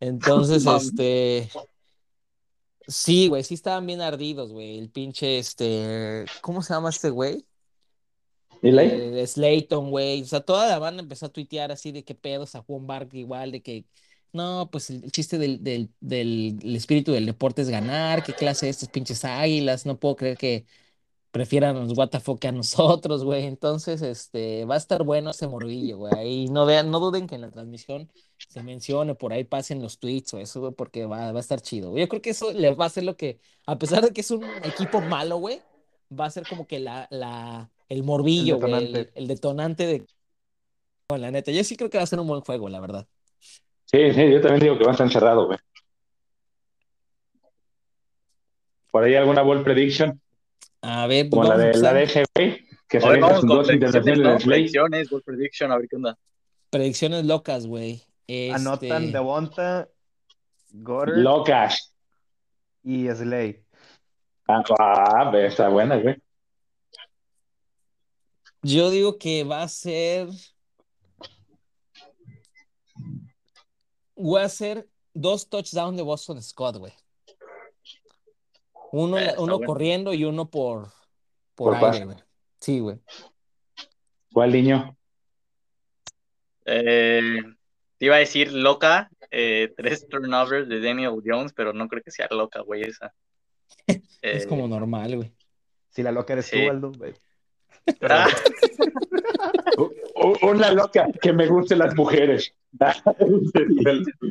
Entonces, 0.00 0.66
este, 0.66 1.48
sí, 2.86 3.28
güey, 3.28 3.42
sí 3.42 3.54
estaban 3.54 3.86
bien 3.86 4.02
ardidos, 4.02 4.52
güey. 4.52 4.78
El 4.78 4.90
pinche, 4.90 5.38
este, 5.38 6.26
¿cómo 6.42 6.60
se 6.60 6.74
llama 6.74 6.90
este 6.90 7.08
güey? 7.08 7.46
Eh, 8.64 9.26
Slayton, 9.26 9.90
güey. 9.90 10.22
O 10.22 10.26
sea, 10.26 10.40
toda 10.40 10.68
la 10.68 10.78
banda 10.78 11.02
empezó 11.02 11.26
a 11.26 11.28
tuitear 11.32 11.72
así 11.72 11.92
de 11.92 12.04
qué 12.04 12.14
pedo, 12.14 12.46
a 12.52 12.62
Juan 12.62 12.86
Barkley 12.86 13.22
igual, 13.22 13.52
de 13.52 13.62
que 13.62 13.84
No, 14.32 14.68
pues 14.70 14.90
el, 14.90 15.10
chiste 15.12 15.38
del, 15.38 15.62
del, 15.62 15.90
del 16.00 16.58
el 16.62 16.76
espíritu 16.76 17.12
del 17.12 17.26
deporte 17.26 17.62
es 17.62 17.68
ganar. 17.70 18.24
¿Qué 18.24 18.32
clase 18.34 18.66
de 18.66 18.70
estas 18.70 18.88
pinches 18.88 19.24
águilas? 19.24 19.86
No 19.86 19.98
puedo 19.98 20.16
creer 20.16 20.36
que 20.38 20.66
prefieran 21.34 21.74
los 21.76 21.88
WTF 21.98 22.38
que 22.40 22.48
a 22.48 22.52
nosotros, 22.52 23.24
güey. 23.24 23.46
Entonces, 23.46 24.02
este, 24.02 24.64
va 24.66 24.76
a 24.76 24.78
estar 24.78 25.02
bueno 25.02 25.30
ese 25.30 25.48
morbillo, 25.48 25.98
güey. 25.98 26.12
Ahí 26.16 26.46
no 26.48 26.64
vean, 26.64 26.92
no 26.92 27.00
duden 27.00 27.26
que 27.26 27.34
en 27.34 27.40
la 27.42 27.50
transmisión 27.50 28.08
se 28.48 28.62
mencione, 28.62 29.16
por 29.16 29.32
ahí 29.32 29.42
pasen 29.42 29.82
los 29.82 29.98
tweets 29.98 30.34
o 30.34 30.38
eso, 30.38 30.60
güey, 30.60 30.72
porque 30.74 31.06
va, 31.06 31.30
a 31.30 31.40
estar 31.40 31.60
chido. 31.60 31.96
Yo 31.98 32.08
creo 32.08 32.22
que 32.22 32.30
eso 32.30 32.52
le 32.52 32.72
va 32.74 32.84
a 32.84 32.86
hacer 32.86 33.02
lo 33.04 33.16
que, 33.16 33.40
a 33.66 33.76
pesar 33.78 34.04
de 34.04 34.12
que 34.12 34.20
es 34.20 34.30
un 34.30 34.44
equipo 34.62 35.00
malo, 35.00 35.38
güey, 35.38 35.60
va 36.12 36.26
a 36.26 36.30
ser 36.30 36.46
como 36.48 36.68
que 36.68 36.78
la, 36.78 37.08
la, 37.10 37.70
el 37.94 38.02
morbillo, 38.02 38.56
el, 38.56 38.60
detonante. 38.60 39.10
el 39.14 39.26
detonante 39.28 39.86
de, 39.86 40.06
con 41.06 41.20
la 41.20 41.30
neta. 41.30 41.52
Yo 41.52 41.62
sí 41.64 41.76
creo 41.76 41.90
que 41.90 41.98
va 41.98 42.04
a 42.04 42.06
ser 42.08 42.18
un 42.18 42.26
buen 42.26 42.40
juego, 42.40 42.68
la 42.68 42.80
verdad. 42.80 43.06
Sí, 43.84 44.12
sí, 44.12 44.30
yo 44.32 44.40
también 44.40 44.60
digo 44.60 44.78
que 44.78 44.84
va 44.84 44.90
a 44.90 44.92
estar 44.92 45.06
encerrado, 45.06 45.46
güey. 45.46 45.58
¿Por 48.90 49.04
ahí 49.04 49.14
alguna 49.14 49.42
ball 49.42 49.62
prediction? 49.62 50.20
A 50.82 51.06
ver, 51.06 51.28
pues 51.30 51.46
Como 51.46 51.56
la 51.56 51.64
de, 51.64 51.78
la 51.78 51.92
de 51.94 52.02
ese 52.04 52.24
güey, 52.34 52.66
que 52.88 53.00
se 53.00 53.06
con 53.06 53.20
dos 53.20 53.66
predicciones, 53.66 53.74
intercepciones 53.74 54.18
¿no? 54.22 54.32
de 54.32 54.40
Slay. 54.40 54.58
Predicciones, 54.60 55.12
World 55.12 55.24
Prediction, 55.24 55.72
a 55.72 55.78
ver 55.78 55.88
qué 55.88 55.96
onda. 55.96 56.18
Predicciones 56.70 57.24
locas, 57.24 57.66
güey. 57.66 58.02
Anotan 58.52 59.04
Este, 59.04 59.12
Devonta, 59.12 59.88
Goddard 60.72 61.18
Locas. 61.18 61.94
y 62.82 63.08
Slay. 63.08 63.62
Ah, 64.48 64.62
ah, 64.78 65.30
ve, 65.30 65.46
está 65.46 65.68
buena, 65.68 65.96
güey. 65.96 66.16
Yo 68.64 68.90
digo 68.90 69.18
que 69.18 69.44
va 69.44 69.62
a 69.62 69.68
ser, 69.68 70.28
voy 74.16 74.40
a 74.40 74.44
hacer 74.44 74.88
dos 75.12 75.48
touchdowns 75.48 75.96
de 75.96 76.02
Boston 76.02 76.42
Scott, 76.42 76.76
güey. 76.76 76.92
Uno, 78.92 79.18
Eh, 79.18 79.34
uno 79.38 79.56
bueno. 79.58 79.66
corriendo 79.66 80.14
y 80.14 80.24
uno 80.24 80.48
por, 80.50 80.88
por 81.54 81.78
Por 81.78 81.90
aire, 81.92 82.04
güey. 82.06 82.16
Sí, 82.60 82.80
güey. 82.80 82.98
¿Cuál 84.32 84.52
niño? 84.52 84.96
Eh, 86.64 87.40
te 87.98 88.06
iba 88.06 88.16
a 88.16 88.20
decir 88.20 88.52
loca, 88.52 89.10
eh, 89.30 89.72
tres 89.76 90.08
turnovers 90.08 90.68
de 90.68 90.80
Daniel 90.80 91.20
Jones, 91.24 91.52
pero 91.52 91.72
no 91.72 91.88
creo 91.88 92.02
que 92.02 92.10
sea 92.10 92.28
loca, 92.30 92.60
güey, 92.60 92.82
esa. 92.82 93.12
Es 94.22 94.44
Eh, 94.44 94.48
como 94.48 94.66
normal, 94.66 95.16
güey. 95.16 95.34
Si 95.90 96.02
la 96.02 96.10
loca 96.12 96.32
eres 96.32 96.46
Sí. 96.46 96.56
tú, 96.64 96.70
Aldo. 96.70 96.92
güey. 96.92 97.14
Ah, 98.02 98.26
Una 100.42 100.72
loca 100.72 101.06
que 101.20 101.32
me 101.32 101.46
gusten 101.46 101.78
las 101.78 101.94
mujeres. 101.94 102.52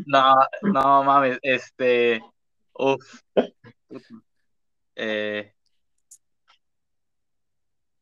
no, 0.08 0.36
no 0.62 1.04
mames, 1.04 1.40
este, 1.42 2.22
uf. 2.74 3.22
Eh, 4.96 5.52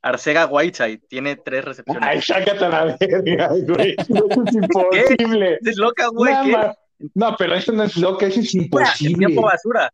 Arcega 0.01 0.47
Whiteside 0.47 1.01
tiene 1.07 1.35
tres 1.35 1.63
recepciones. 1.63 2.03
Ay, 2.03 2.21
sácate 2.21 2.65
a 2.65 2.69
la 2.69 2.97
verga, 2.99 3.49
güey. 3.67 3.95
Eso 3.97 4.27
es 4.45 4.55
imposible. 4.55 5.59
Es 5.61 5.77
loca, 5.77 6.07
güey, 6.07 6.33
¿qué? 6.43 6.73
No, 7.15 7.35
pero 7.35 7.55
eso 7.55 7.71
no 7.71 7.83
es 7.83 7.97
loca, 7.97 8.27
eso 8.27 8.41
es 8.41 8.53
imposible. 8.53 9.25
tiempo 9.25 9.41
basura. 9.41 9.91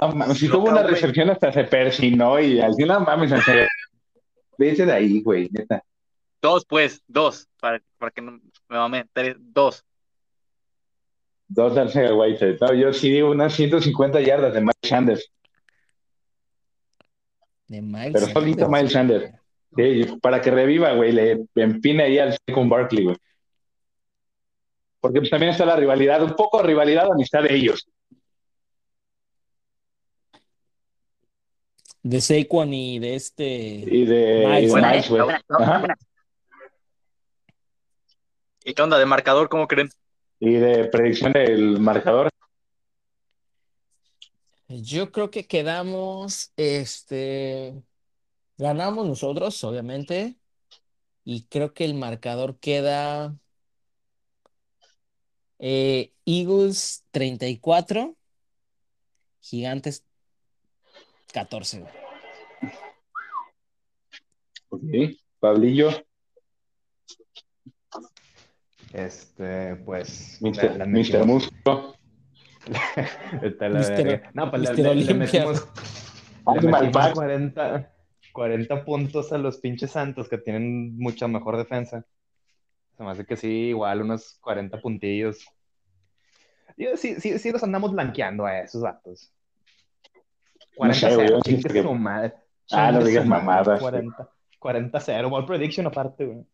No 0.00 0.12
mames, 0.12 0.38
si 0.38 0.48
tuvo 0.48 0.68
una 0.68 0.82
recepción 0.82 1.30
hasta 1.30 1.52
se 1.52 1.64
persinó 1.64 2.38
y 2.38 2.60
al 2.60 2.74
final, 2.74 3.00
no 3.00 3.06
mames. 3.06 3.32
Vete 4.56 4.86
de 4.86 4.92
ahí, 4.92 5.22
güey, 5.22 5.48
neta. 5.50 5.82
Dos, 6.40 6.64
pues, 6.64 7.02
dos, 7.06 7.48
para, 7.60 7.82
para 7.98 8.10
que 8.10 8.22
no 8.22 8.32
me 8.32 8.76
mame, 8.76 9.06
tres, 9.12 9.36
dos. 9.38 9.84
Dos 11.48 11.74
de 11.74 11.80
Arcega 11.80 12.14
White. 12.14 12.58
No, 12.60 12.74
yo 12.74 12.92
sí 12.92 13.10
digo 13.10 13.30
unas 13.30 13.54
150 13.54 14.20
yardas 14.20 14.54
de 14.54 14.60
Miles 14.60 14.76
Sanders. 14.82 15.32
De 17.66 17.82
Miles 17.82 18.12
Pero 18.12 18.26
solito 18.26 18.60
Sanders, 18.60 18.70
Miles 18.70 18.92
Sanders. 18.92 19.34
Sí, 19.76 20.18
para 20.20 20.40
que 20.40 20.50
reviva, 20.50 20.92
güey, 20.92 21.12
le 21.12 21.46
empine 21.56 22.04
ahí 22.04 22.18
al 22.18 22.36
con 22.52 22.68
Barkley, 22.68 23.04
güey. 23.04 23.16
Porque 25.00 25.20
pues, 25.20 25.30
también 25.30 25.52
está 25.52 25.64
la 25.64 25.76
rivalidad, 25.76 26.22
un 26.22 26.34
poco 26.34 26.62
rivalidad, 26.62 27.10
amistad 27.10 27.42
de 27.42 27.54
ellos. 27.54 27.88
De 32.02 32.20
Saquon 32.20 32.72
y 32.72 32.98
de 32.98 33.14
este. 33.14 33.46
Y 33.46 34.04
de, 34.04 34.46
Miles, 34.46 35.10
Miles, 35.10 35.42
Ajá. 35.48 35.96
¿Y 38.64 38.74
qué 38.74 38.82
onda 38.82 38.98
de 38.98 39.06
marcador? 39.06 39.48
¿Cómo 39.48 39.66
creen? 39.66 39.88
Y 40.40 40.52
de 40.52 40.84
predicción 40.84 41.32
del 41.32 41.80
marcador. 41.80 42.28
Yo 44.68 45.10
creo 45.10 45.30
que 45.30 45.46
quedamos, 45.46 46.52
este, 46.56 47.82
ganamos 48.58 49.06
nosotros, 49.06 49.64
obviamente, 49.64 50.36
y 51.24 51.44
creo 51.44 51.72
que 51.72 51.86
el 51.86 51.94
marcador 51.94 52.58
queda 52.58 53.34
eh, 55.58 56.12
Eagles 56.26 57.06
34, 57.10 58.14
Gigantes 59.40 60.04
14. 61.32 61.80
güey. 61.80 61.92
Ok. 64.70 65.16
Pablillo, 65.40 65.88
Este, 68.92 69.76
pues. 69.76 70.38
Músculo. 70.40 71.94
Está 73.42 73.68
la 73.68 73.78
Mister-. 73.78 74.30
No, 74.34 74.50
pues 74.50 74.62
le, 74.62 74.68
Mister 74.68 74.76
le- 74.76 74.82
le 74.82 74.90
Olimpia. 74.90 75.14
metimos, 75.14 75.60
le 75.66 76.58
Animal 76.58 76.82
metimos 76.84 76.92
Pack. 77.06 77.14
40, 77.14 77.92
40 78.32 78.84
puntos 78.84 79.32
a 79.32 79.38
los 79.38 79.58
pinches 79.58 79.90
Santos 79.92 80.28
que 80.28 80.38
tienen 80.38 80.96
mucha 80.98 81.28
mejor 81.28 81.56
defensa. 81.56 82.04
Se 82.96 83.02
me 83.04 83.10
hace 83.10 83.24
que 83.24 83.36
sí, 83.36 83.48
igual 83.68 84.02
unos 84.02 84.38
40 84.40 84.80
puntillos. 84.80 85.46
Yo, 86.76 86.96
sí, 86.96 87.20
sí, 87.20 87.38
sí 87.38 87.50
los 87.52 87.62
andamos 87.62 87.92
blanqueando 87.92 88.44
a 88.44 88.60
esos 88.60 88.82
datos. 88.82 89.32
No 90.78 90.94
sé, 90.94 91.14
güey, 91.14 91.28
yo 91.28 91.38
40-0, 91.38 91.42
siento 91.44 91.68
chingue 91.68 91.72
que- 91.74 91.82
su 91.82 91.94
madre. 91.94 92.34
Ah, 92.70 92.92
no 92.92 93.02
digas 93.02 93.24
mamadas, 93.26 93.80
40, 93.80 94.30
40-0, 94.60 95.30
ball 95.30 95.46
prediction 95.46 95.86
aparte, 95.86 96.26
güey. 96.26 96.44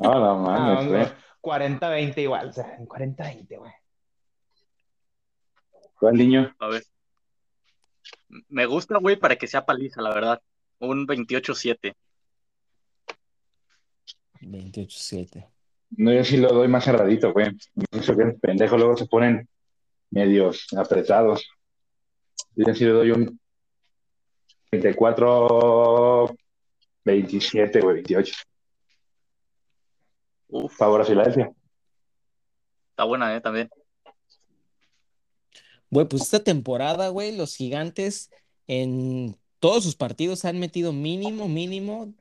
No, 0.00 0.14
no 0.14 0.38
mames, 0.42 0.86
güey. 0.88 1.02
no, 1.02 1.10
40-20 1.40 2.18
igual, 2.18 2.48
o 2.48 2.52
sea, 2.52 2.78
40-20, 2.78 3.58
güey. 3.58 3.72
¿Cuál 5.98 6.14
niño? 6.14 6.54
A 6.60 6.68
ver. 6.68 6.84
Me 8.48 8.66
gusta, 8.66 8.98
güey, 8.98 9.16
para 9.16 9.36
que 9.36 9.46
sea 9.48 9.66
paliza, 9.66 10.00
la 10.00 10.14
verdad. 10.14 10.40
Un 10.78 11.06
28-7. 11.06 11.94
28-7. 14.40 15.46
No, 15.96 16.12
yo 16.12 16.22
sí 16.24 16.36
lo 16.36 16.48
doy 16.52 16.68
más 16.68 16.84
cerradito, 16.84 17.32
güey. 17.32 17.48
Eso 17.90 18.16
que 18.16 18.24
los 18.24 18.34
pendejos 18.40 18.78
luego 18.78 18.96
se 18.96 19.06
ponen 19.06 19.48
medios 20.10 20.66
apretados. 20.76 21.48
Yo 22.56 22.74
sí 22.74 22.84
le 22.84 22.90
doy 22.90 23.10
un 23.12 23.40
24, 24.70 26.36
27, 27.04 27.80
güey, 27.80 27.94
28. 27.96 28.34
Uf, 30.48 30.76
Favor 30.76 31.00
a 31.02 31.04
Filadelfia. 31.04 31.52
está 32.90 33.04
buena, 33.04 33.34
eh, 33.36 33.40
también. 33.40 33.68
Güey, 35.90 36.06
pues 36.06 36.22
esta 36.22 36.42
temporada, 36.42 37.08
güey, 37.08 37.36
los 37.36 37.54
gigantes 37.56 38.30
en 38.66 39.36
todos 39.58 39.84
sus 39.84 39.96
partidos 39.96 40.44
han 40.44 40.58
metido 40.58 40.92
mínimo, 40.92 41.48
mínimo 41.48 42.12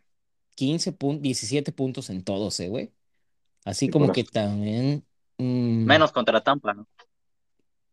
15 0.55 0.91
puntos, 0.93 1.21
17 1.23 1.71
puntos 1.71 2.09
en 2.09 2.23
todos, 2.23 2.59
eh, 2.59 2.69
güey. 2.69 2.91
Así 3.65 3.87
Sí, 3.87 3.91
como 3.91 4.05
bueno. 4.05 4.13
que 4.13 4.23
también. 4.23 5.05
mm, 5.37 5.85
Menos 5.85 6.11
contra 6.11 6.41
Tampa, 6.41 6.73
¿no? 6.73 6.87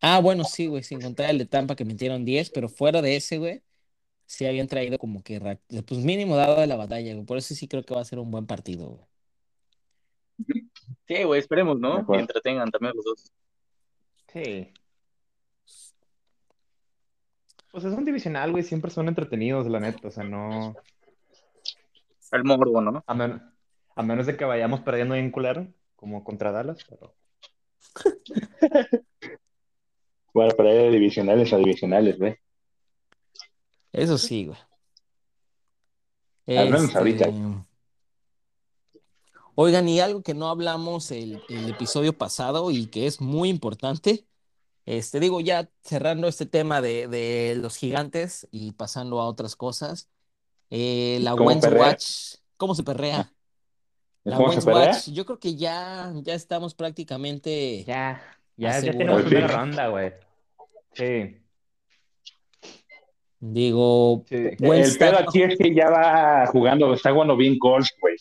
Ah, 0.07 0.21
bueno, 0.21 0.45
sí, 0.45 0.67
güey, 0.67 0.83
sin 0.83 1.01
contar 1.01 1.31
el 1.31 1.38
de 1.38 1.47
Tampa 1.47 1.75
que 1.77 1.87
metieron 1.87 2.27
10, 2.27 2.51
pero 2.51 2.69
fuera 2.69 3.01
de 3.01 3.17
ese, 3.17 3.38
güey, 3.38 3.62
sí 4.27 4.45
habían 4.45 4.67
traído 4.69 4.99
como 4.99 5.23
que, 5.23 5.38
ra- 5.38 5.59
pues 5.87 6.01
mínimo 6.05 6.37
dado 6.37 6.61
de 6.61 6.67
la 6.67 6.77
batalla, 6.77 7.14
güey. 7.14 7.25
Por 7.25 7.38
eso 7.38 7.55
sí 7.55 7.67
creo 7.69 7.83
que 7.85 7.95
va 7.95 8.03
a 8.03 8.05
ser 8.05 8.19
un 8.19 8.31
buen 8.31 8.47
partido, 8.47 8.87
güey. 8.88 9.07
Sí, 11.09 11.23
güey, 11.25 11.40
esperemos, 11.40 11.77
De 11.77 11.81
¿no? 11.81 11.95
acuerdo. 11.95 12.12
Que 12.12 12.21
entretengan 12.21 12.71
también 12.71 12.93
los 12.95 13.05
dos. 13.05 13.33
Sí. 14.31 14.75
Pues 17.71 17.85
es 17.85 17.95
un 17.95 18.05
divisional, 18.05 18.51
güey, 18.51 18.62
siempre 18.62 18.90
son 18.90 19.09
entretenidos, 19.09 19.67
la 19.69 19.81
neta, 19.81 20.09
o 20.09 20.11
sea, 20.11 20.25
no... 20.25 20.75
El 22.31 22.45
morbo, 22.45 22.83
¿no? 22.83 23.03
A, 23.07 23.14
men- 23.14 23.40
a 23.97 24.03
menos 24.03 24.27
de 24.27 24.37
que 24.37 24.45
vayamos 24.45 24.81
perdiendo 24.81 25.14
bien 25.14 25.31
culero, 25.31 25.67
como 25.97 26.25
contra 26.25 26.53
Dallas, 26.53 26.85
pero... 26.90 27.14
Bueno, 30.35 30.55
para 30.57 30.75
ir 30.75 30.83
de 30.83 30.90
divisionales 30.90 31.53
a 31.53 31.57
divisionales, 31.57 32.18
güey. 32.18 32.37
Eso 33.92 34.18
sí, 34.18 34.47
güey. 34.47 34.59
Al 36.59 36.66
menos 36.66 36.85
Este, 36.85 36.99
ahorita. 36.99 37.29
Oigan, 39.55 39.88
y 39.88 40.01
algo 40.01 40.23
que 40.23 40.35
no 40.35 40.49
hablamos 40.49 41.11
el, 41.12 41.40
el 41.49 41.70
episodio 41.70 42.12
pasado 42.18 42.70
y 42.73 42.87
que 42.87 43.07
es 43.07 43.20
muy 43.20 43.49
importante, 43.49 44.27
este, 44.85 45.20
digo, 45.20 45.40
ya 45.40 45.70
cerrando 45.83 46.27
este 46.27 46.44
tema 46.44 46.81
de, 46.81 47.07
de 47.07 47.55
los 47.57 47.77
gigantes 47.77 48.49
y 48.51 48.73
pasando 48.73 49.20
a 49.20 49.29
otras 49.29 49.55
cosas, 49.55 50.11
eh, 50.70 51.18
la 51.23 51.31
¿Cómo 51.37 51.44
Wentz? 51.47 51.66
Watch, 51.68 52.05
¿cómo 52.57 52.75
se 52.75 52.83
perrea? 52.83 53.33
La 54.25 54.37
¿Cómo 54.37 54.49
se 54.49 54.55
Wentz 54.57 54.64
perrea? 54.64 54.90
Watch, 54.90 55.09
yo 55.11 55.25
creo 55.25 55.38
que 55.38 55.55
ya, 55.55 56.12
ya 56.23 56.35
estamos 56.35 56.75
prácticamente 56.75 57.85
Ya, 57.87 58.20
ya, 58.57 58.81
ya 58.81 58.90
tenemos 58.90 59.23
fin. 59.25 59.49
ronda, 59.49 59.87
güey. 59.88 60.12
Sí, 60.94 61.37
Digo, 63.46 64.24
sí. 64.26 64.37
El 64.37 64.96
pedo 64.98 65.18
aquí 65.18 65.42
es 65.42 65.59
que 65.59 65.74
ya 65.74 65.90
va 65.90 66.46
jugando, 66.46 66.94
está 66.94 67.12
jugando 67.12 67.37
bien 67.37 67.59
Colts, 67.59 67.90
güey. 68.00 68.16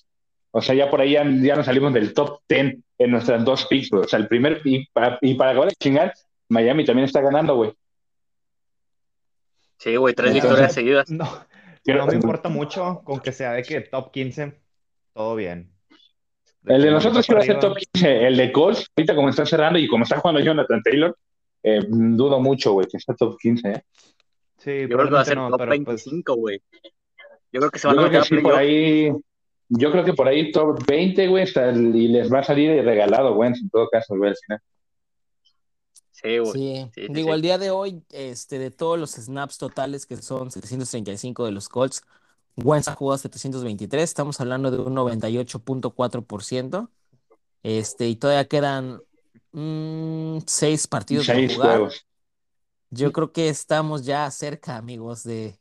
O 0.52 0.62
sea, 0.62 0.76
ya 0.76 0.90
por 0.90 1.00
ahí 1.00 1.14
ya, 1.14 1.24
ya 1.24 1.56
nos 1.56 1.66
salimos 1.66 1.94
del 1.94 2.14
top 2.14 2.42
10 2.50 2.76
en 2.98 3.12
nuestras 3.12 3.46
dos 3.46 3.66
picks, 3.68 3.90
güey. 3.90 4.04
O 4.04 4.08
sea, 4.08 4.20
el 4.20 4.28
primer, 4.28 4.60
y 4.66 4.86
para, 4.88 5.18
y 5.22 5.36
para 5.36 5.52
acabar 5.52 5.70
de 5.70 5.76
chingar, 5.76 6.14
Miami 6.50 6.84
también 6.84 7.06
está 7.06 7.22
ganando, 7.22 7.56
güey. 7.56 7.72
Sí, 9.78 9.96
güey, 9.96 10.14
tres 10.14 10.32
Entonces- 10.32 10.50
victorias 10.50 10.74
seguidas. 10.74 11.10
No, 11.10 11.26
no 11.86 12.06
me 12.08 12.16
importa 12.16 12.50
mucho 12.50 13.02
con 13.06 13.22
que 13.22 13.32
sea 13.32 13.54
de 13.54 13.64
que 13.64 13.80
top 13.80 14.12
15, 14.12 14.60
todo 15.14 15.36
bien. 15.36 15.72
El 16.66 16.82
de 16.82 16.92
nosotros 16.92 17.28
iba 17.30 17.40
a 17.40 17.44
ser 17.44 17.60
top 17.60 17.78
15. 17.94 18.28
El 18.28 18.36
de 18.36 18.52
Colts, 18.52 18.90
ahorita 18.96 19.16
como 19.16 19.30
está 19.30 19.46
cerrando 19.46 19.80
y 19.80 19.88
como 19.88 20.04
está 20.04 20.20
jugando 20.20 20.42
Jonathan 20.42 20.82
Taylor, 20.84 21.18
eh, 21.64 21.80
dudo 21.88 22.40
mucho, 22.40 22.74
güey, 22.74 22.88
que 22.88 22.98
está 22.98 23.16
top 23.16 23.38
15. 23.40 23.70
¿eh? 23.70 23.84
Sí, 24.58 24.82
Yo 24.82 24.98
creo 24.98 25.06
que 25.06 25.14
va 25.14 25.22
a 25.22 25.26
ser 25.26 25.38
no, 25.38 25.50
top 25.50 25.60
pero 25.60 25.70
pues 25.70 26.06
25, 26.06 26.36
güey. 26.36 26.62
Yo 27.52 27.60
creo 27.60 27.72
que 27.72 27.80
se 27.80 27.88
Yo 27.88 27.96
van 27.96 28.06
a 28.06 28.10
creo 28.10 28.12
que 28.12 28.18
meter 28.20 28.38
a 28.38 28.42
sí, 28.42 28.44
por 28.44 28.56
ahí, 28.56 29.12
yo 29.70 29.92
creo 29.92 30.04
que 30.04 30.14
por 30.14 30.28
ahí 30.28 30.52
top 30.52 30.86
20, 30.86 31.28
güey, 31.28 31.46
y 31.46 32.08
les 32.10 32.32
va 32.32 32.40
a 32.40 32.44
salir 32.44 32.84
regalado, 32.84 33.34
güey, 33.36 33.52
en 33.52 33.70
todo 33.70 33.88
caso, 33.90 34.16
güey, 34.18 34.32
al 34.32 34.38
final. 34.38 34.60
Sí, 36.12 36.38
güey. 36.38 36.52
Sí, 36.52 36.92
Sí, 36.96 37.08
sí, 37.08 37.14
digo, 37.14 37.28
sí. 37.30 37.34
al 37.34 37.42
día 37.42 37.58
de 37.58 37.72
hoy, 37.72 38.04
este, 38.10 38.60
de 38.60 38.72
todos 38.72 39.00
los 39.00 39.12
snaps 39.12 39.58
totales 39.58 40.06
que 40.06 40.18
son 40.18 40.52
735 40.52 41.46
de 41.46 41.52
los 41.52 41.70
Colts, 41.70 42.04
Wentz 42.56 42.88
ha 42.88 42.96
jugado 42.96 43.18
723, 43.18 44.04
estamos 44.04 44.40
hablando 44.40 44.70
de 44.72 44.78
un 44.78 44.96
98.4%, 44.96 46.90
este, 47.64 48.08
y 48.08 48.16
todavía 48.16 48.48
quedan 48.48 49.02
mm, 49.54 50.40
seis 50.48 50.88
partidos 50.88 51.32
por 51.32 51.36
Seis 51.36 51.54
jugar. 51.54 51.70
juegos. 51.78 52.08
Yo 52.90 53.12
creo 53.12 53.32
que 53.34 53.50
estamos 53.50 54.06
ya 54.06 54.30
cerca, 54.32 54.78
amigos, 54.78 55.24
de... 55.24 55.60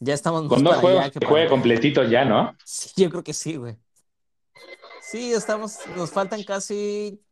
Ya 0.00 0.14
estamos 0.14 0.44
más 0.48 0.48
Con 0.48 0.64
dos 0.64 0.76
para 0.76 0.80
juegos 0.80 1.00
allá 1.04 1.10
que 1.10 1.20
juegue 1.20 1.48
completito 1.48 2.04
ya, 2.04 2.24
¿no? 2.24 2.56
Sí, 2.64 2.90
yo 3.02 3.10
creo 3.10 3.24
que 3.24 3.32
sí, 3.32 3.56
güey. 3.56 3.78
Sí, 5.00 5.32
estamos, 5.32 5.78
nos 5.96 6.10
faltan 6.12 6.42
casi. 6.44 7.22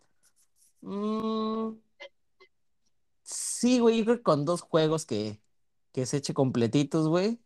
mm, 0.82 1.72
sí, 3.22 3.78
güey, 3.80 3.98
yo 3.98 4.04
creo 4.04 4.16
que 4.18 4.22
con 4.22 4.44
dos 4.44 4.60
juegos 4.62 5.06
que, 5.06 5.40
que 5.92 6.06
se 6.06 6.18
eche 6.18 6.34
completitos, 6.34 7.08
güey. 7.08 7.40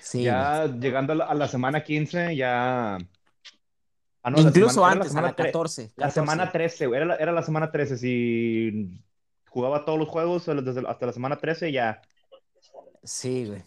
Sí, 0.00 0.30
güey. 0.30 0.52
ya 0.60 0.66
llegando 0.66 1.12
a 1.12 1.16
la, 1.16 1.24
a 1.26 1.34
la 1.34 1.48
semana 1.48 1.84
15, 1.84 2.36
ya. 2.36 2.98
Ah, 4.26 4.30
no, 4.30 4.38
la 4.38 4.42
Incluso 4.48 4.70
semana- 4.74 4.92
era 4.92 4.94
la 4.98 5.02
antes, 5.02 5.06
a 5.06 5.10
semana 5.10 5.28
la 5.28 5.36
tre- 5.36 5.44
14. 5.46 5.82
La 5.82 6.06
14. 6.06 6.14
semana 6.14 6.50
13, 6.52 6.86
güey, 6.86 6.96
era 6.96 7.06
la, 7.06 7.16
era 7.16 7.32
la 7.32 7.42
semana 7.42 7.70
13. 7.70 7.96
Si 7.98 9.00
jugaba 9.48 9.84
todos 9.84 9.98
los 9.98 10.08
juegos 10.08 10.46
desde, 10.46 10.82
hasta 10.88 11.06
la 11.06 11.12
semana 11.12 11.36
13, 11.36 11.70
ya. 11.70 12.00
Sí, 13.02 13.44
güey. 13.46 13.62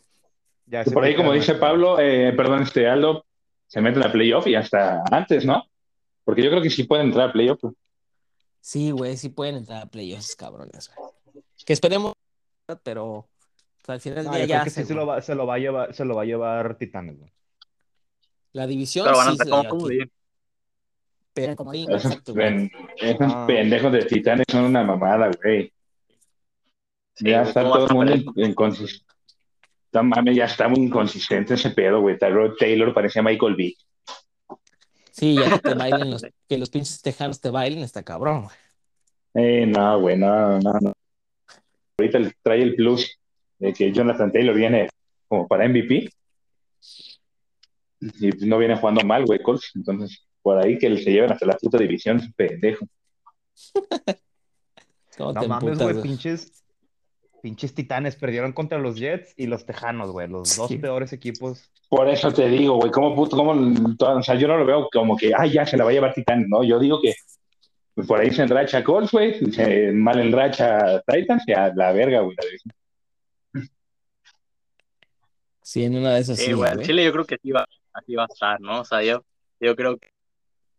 ya 0.65 0.84
por 0.86 1.04
ahí, 1.04 1.15
como 1.15 1.32
dice 1.32 1.54
Pablo, 1.56 2.00
eh, 2.00 2.34
perdón, 2.36 2.63
este 2.63 2.88
Aldo, 2.89 3.26
se 3.67 3.80
mete 3.82 4.00
en 4.00 4.06
la 4.06 4.12
playoff 4.12 4.48
y 4.48 4.56
hasta 4.56 5.04
antes, 5.12 5.46
¿no? 5.46 5.63
Porque 6.26 6.43
yo 6.43 6.50
creo 6.50 6.62
que 6.62 6.70
sí 6.72 6.84
pueden 6.86 7.06
entrar 7.08 7.30
a 7.30 7.32
playoff. 7.32 7.62
güey. 7.62 7.74
Sí, 8.60 8.91
güey, 8.91 9.15
sí 9.15 9.30
pueden 9.30 9.56
entrar 9.58 9.84
a 9.84 9.86
playoffs, 9.86 10.36
cabrones, 10.36 10.89
güey. 10.96 11.43
Que 11.65 11.74
esperemos, 11.74 12.13
pero 12.84 13.30
pues, 13.86 13.96
al 13.96 14.02
final 14.02 14.15
del 14.17 14.26
No, 14.26 14.32
día 14.32 14.41
yo 14.41 14.48
ya 14.48 14.56
creo 14.62 14.63
que 14.65 14.70
sí 14.82 14.86
se- 14.86 14.93
lo 14.96 15.06
va, 15.06 15.22
se 15.22 15.36
lo 15.36 15.46
va 15.46 15.54
a 15.56 15.60
llevar, 15.60 15.93
se 15.93 16.04
lo 16.04 16.15
va 16.15 16.24
a 16.24 16.26
llevar 16.26 16.78
Titanes, 16.78 17.17
güey. 17.20 17.32
La 18.54 18.65
división 18.65 19.06
Pero 19.06 19.17
van 19.17 19.28
a 19.28 19.32
sí 19.32 19.38
se 19.38 19.43
entrar 19.43 19.63
la 19.63 19.70
como 19.70 19.88
comodín. 21.56 21.89
Esos, 21.91 22.12
exacto, 22.12 22.34
güey. 22.34 22.45
pen- 22.45 22.71
esos 22.97 23.34
Ah. 23.34 23.45
pendejos 23.47 23.91
de 23.91 24.06
titanes 24.06 24.45
son 24.50 24.63
una 24.65 24.84
mamada, 24.84 25.30
güey. 25.43 25.71
Sí, 27.15 27.26
ya 27.30 27.41
está 27.43 27.63
¿cómo 27.63 27.73
todo 27.76 27.88
el 27.88 27.95
mundo 27.95 28.34
inconsistente. 28.36 29.06
mames, 30.04 30.36
ya 30.36 30.45
está 30.45 30.67
muy 30.67 30.80
inconsistente 30.86 31.56
ese 31.56 31.71
pedo, 31.71 32.02
güey. 32.02 32.17
Tyrod 32.19 32.56
Taylor 32.60 32.93
parecía 32.93 33.23
Michael 33.23 33.56
Vick. 33.56 33.78
Sí, 35.12 35.36
ya 35.36 35.50
que 35.54 35.60
te 35.60 35.73
bailen 35.73 36.12
los, 36.12 36.23
que 36.47 36.58
los 36.60 36.69
pinches 36.69 37.02
tejanos 37.02 37.41
te 37.41 37.50
bailen, 37.50 37.80
está 37.84 38.04
cabrón, 38.04 38.43
güey. 38.43 38.56
Eh, 39.34 39.65
no, 39.65 40.00
güey, 40.00 40.15
no, 40.17 40.60
no, 40.60 40.73
no. 40.80 40.93
Ahorita 42.00 42.19
le 42.19 42.32
trae 42.43 42.62
el 42.62 42.76
plus 42.76 43.17
de 43.58 43.73
que 43.73 43.91
Jonathan 43.91 44.32
Taylor 44.32 44.56
viene 44.56 44.88
como 45.28 45.47
para 45.47 45.65
MVP. 45.67 46.10
Y 48.00 48.30
pues 48.32 48.43
no 48.43 48.60
viene 48.60 48.78
jugando 48.78 49.02
mal, 49.04 49.26
güey, 49.26 49.41
Colts. 49.41 49.71
Entonces, 49.76 50.23
por 50.48 50.58
ahí 50.64 50.78
que 50.80 50.96
se 50.96 51.12
lleven 51.12 51.30
hasta 51.34 51.46
la 51.46 51.58
puta 51.58 51.78
división, 51.78 52.22
pendejo. 52.38 52.86
¿Cómo 55.18 55.34
No 55.34 55.42
te 55.42 55.48
mames, 55.50 55.78
güey, 55.78 56.02
pinches, 56.02 56.64
pinches 57.42 57.74
Titanes 57.74 58.16
perdieron 58.16 58.54
contra 58.54 58.78
los 58.78 58.96
Jets 58.96 59.34
y 59.36 59.48
los 59.48 59.66
Tejanos, 59.66 60.10
güey, 60.12 60.30
los 60.30 60.56
dos 60.56 60.70
Sí. 60.70 60.78
peores 60.78 61.12
equipos. 61.12 61.70
Por 61.90 62.08
eso 62.08 62.32
te 62.32 62.48
digo, 62.48 62.76
güey, 62.78 62.92
¿cómo, 62.92 63.14
puto- 63.14 63.36
cómo, 63.36 63.52
o 64.00 64.24
sea, 64.24 64.36
yo 64.36 64.48
no 64.48 64.56
lo 64.58 64.66
veo 64.66 64.88
como 64.90 65.18
que, 65.18 65.34
ay, 65.38 65.52
ya 65.52 65.66
se 65.66 65.76
la 65.76 65.84
va 65.84 65.90
a 65.90 65.94
llevar 65.94 66.14
Titanes, 66.14 66.48
¿no? 66.48 66.64
Yo 66.64 66.80
digo 66.80 67.02
que 67.02 67.14
por 68.08 68.22
ahí 68.22 68.32
se 68.32 68.44
enracha 68.44 68.86
Colts, 68.86 69.12
güey, 69.12 69.52
se 69.52 69.92
mal 69.92 70.18
enracha 70.22 71.02
Titans 71.06 71.44
y 71.46 71.52
a 71.52 71.74
la 71.76 71.92
verga, 71.92 72.22
güey. 72.22 72.38
Sí, 75.62 75.84
en 75.84 75.98
una 75.98 76.14
de 76.14 76.22
esas 76.22 76.38
Sí, 76.38 76.46
sí, 76.46 76.54
güey. 76.54 76.78
Chile 76.84 77.04
yo 77.04 77.12
creo 77.12 77.26
que 77.26 77.36
así 77.36 77.52
va, 77.52 77.68
así 77.92 78.16
va 78.16 78.24
a 78.24 78.28
estar, 78.32 78.62
¿no? 78.62 78.80
O 78.80 78.86
sea, 78.86 79.04
yo, 79.04 79.22
yo 79.60 79.76
creo 79.76 79.98
que, 79.98 80.08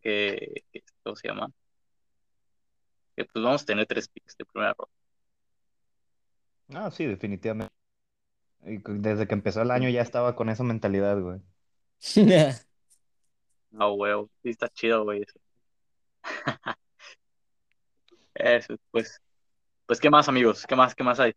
que, 0.01 0.65
que 0.73 0.79
esto 0.81 1.17
se 1.17 1.29
llama, 1.29 1.51
que 3.17 3.25
pues 3.25 3.45
vamos 3.45 3.63
a 3.63 3.67
tener 3.67 3.87
tres 3.87 4.09
picks 4.09 4.37
de 4.37 4.45
primera 4.47 4.75
ronda. 4.75 4.93
Ah, 6.75 6.91
sí, 6.91 7.05
definitivamente. 7.07 7.73
Desde 8.61 9.27
que 9.27 9.35
empezó 9.35 9.63
el 9.63 9.71
año 9.71 9.89
ya 9.89 10.03
estaba 10.03 10.37
con 10.37 10.49
esa 10.49 10.65
mentalidad, 10.65 11.21
güey. 11.21 11.41
Ah, 13.79 13.91
huevo, 13.91 14.31
sí 14.43 14.51
está 14.51 14.69
chido, 14.69 15.05
güey, 15.05 15.23
eso. 15.23 15.39
Eso, 18.35 18.77
pues, 18.91 19.21
pues, 19.87 20.01
¿qué 20.01 20.11
más, 20.11 20.29
amigos? 20.29 20.67
¿Qué 20.67 20.77
más, 20.77 20.95
qué 20.95 21.05
más 21.05 21.21
hay? 21.21 21.35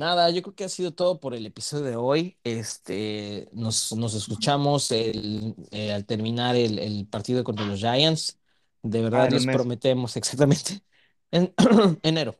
Nada, 0.00 0.30
yo 0.30 0.40
creo 0.42 0.54
que 0.54 0.64
ha 0.64 0.68
sido 0.70 0.94
todo 0.94 1.20
por 1.20 1.34
el 1.34 1.44
episodio 1.44 1.84
de 1.84 1.96
hoy. 1.96 2.38
Este, 2.42 3.48
nos, 3.52 3.92
nos 3.92 4.14
escuchamos 4.14 4.90
el, 4.92 5.54
eh, 5.72 5.92
al 5.92 6.06
terminar 6.06 6.56
el, 6.56 6.78
el 6.78 7.06
partido 7.06 7.44
contra 7.44 7.66
los 7.66 7.80
Giants. 7.80 8.38
De 8.82 9.02
Ah, 9.12 9.24
verdad 9.24 9.28
un 9.28 9.32
les 9.32 9.46
mes. 9.46 9.68
prometemos 9.68 10.16
exactamente 10.16 10.82
en 11.30 11.52
enero. 12.02 12.36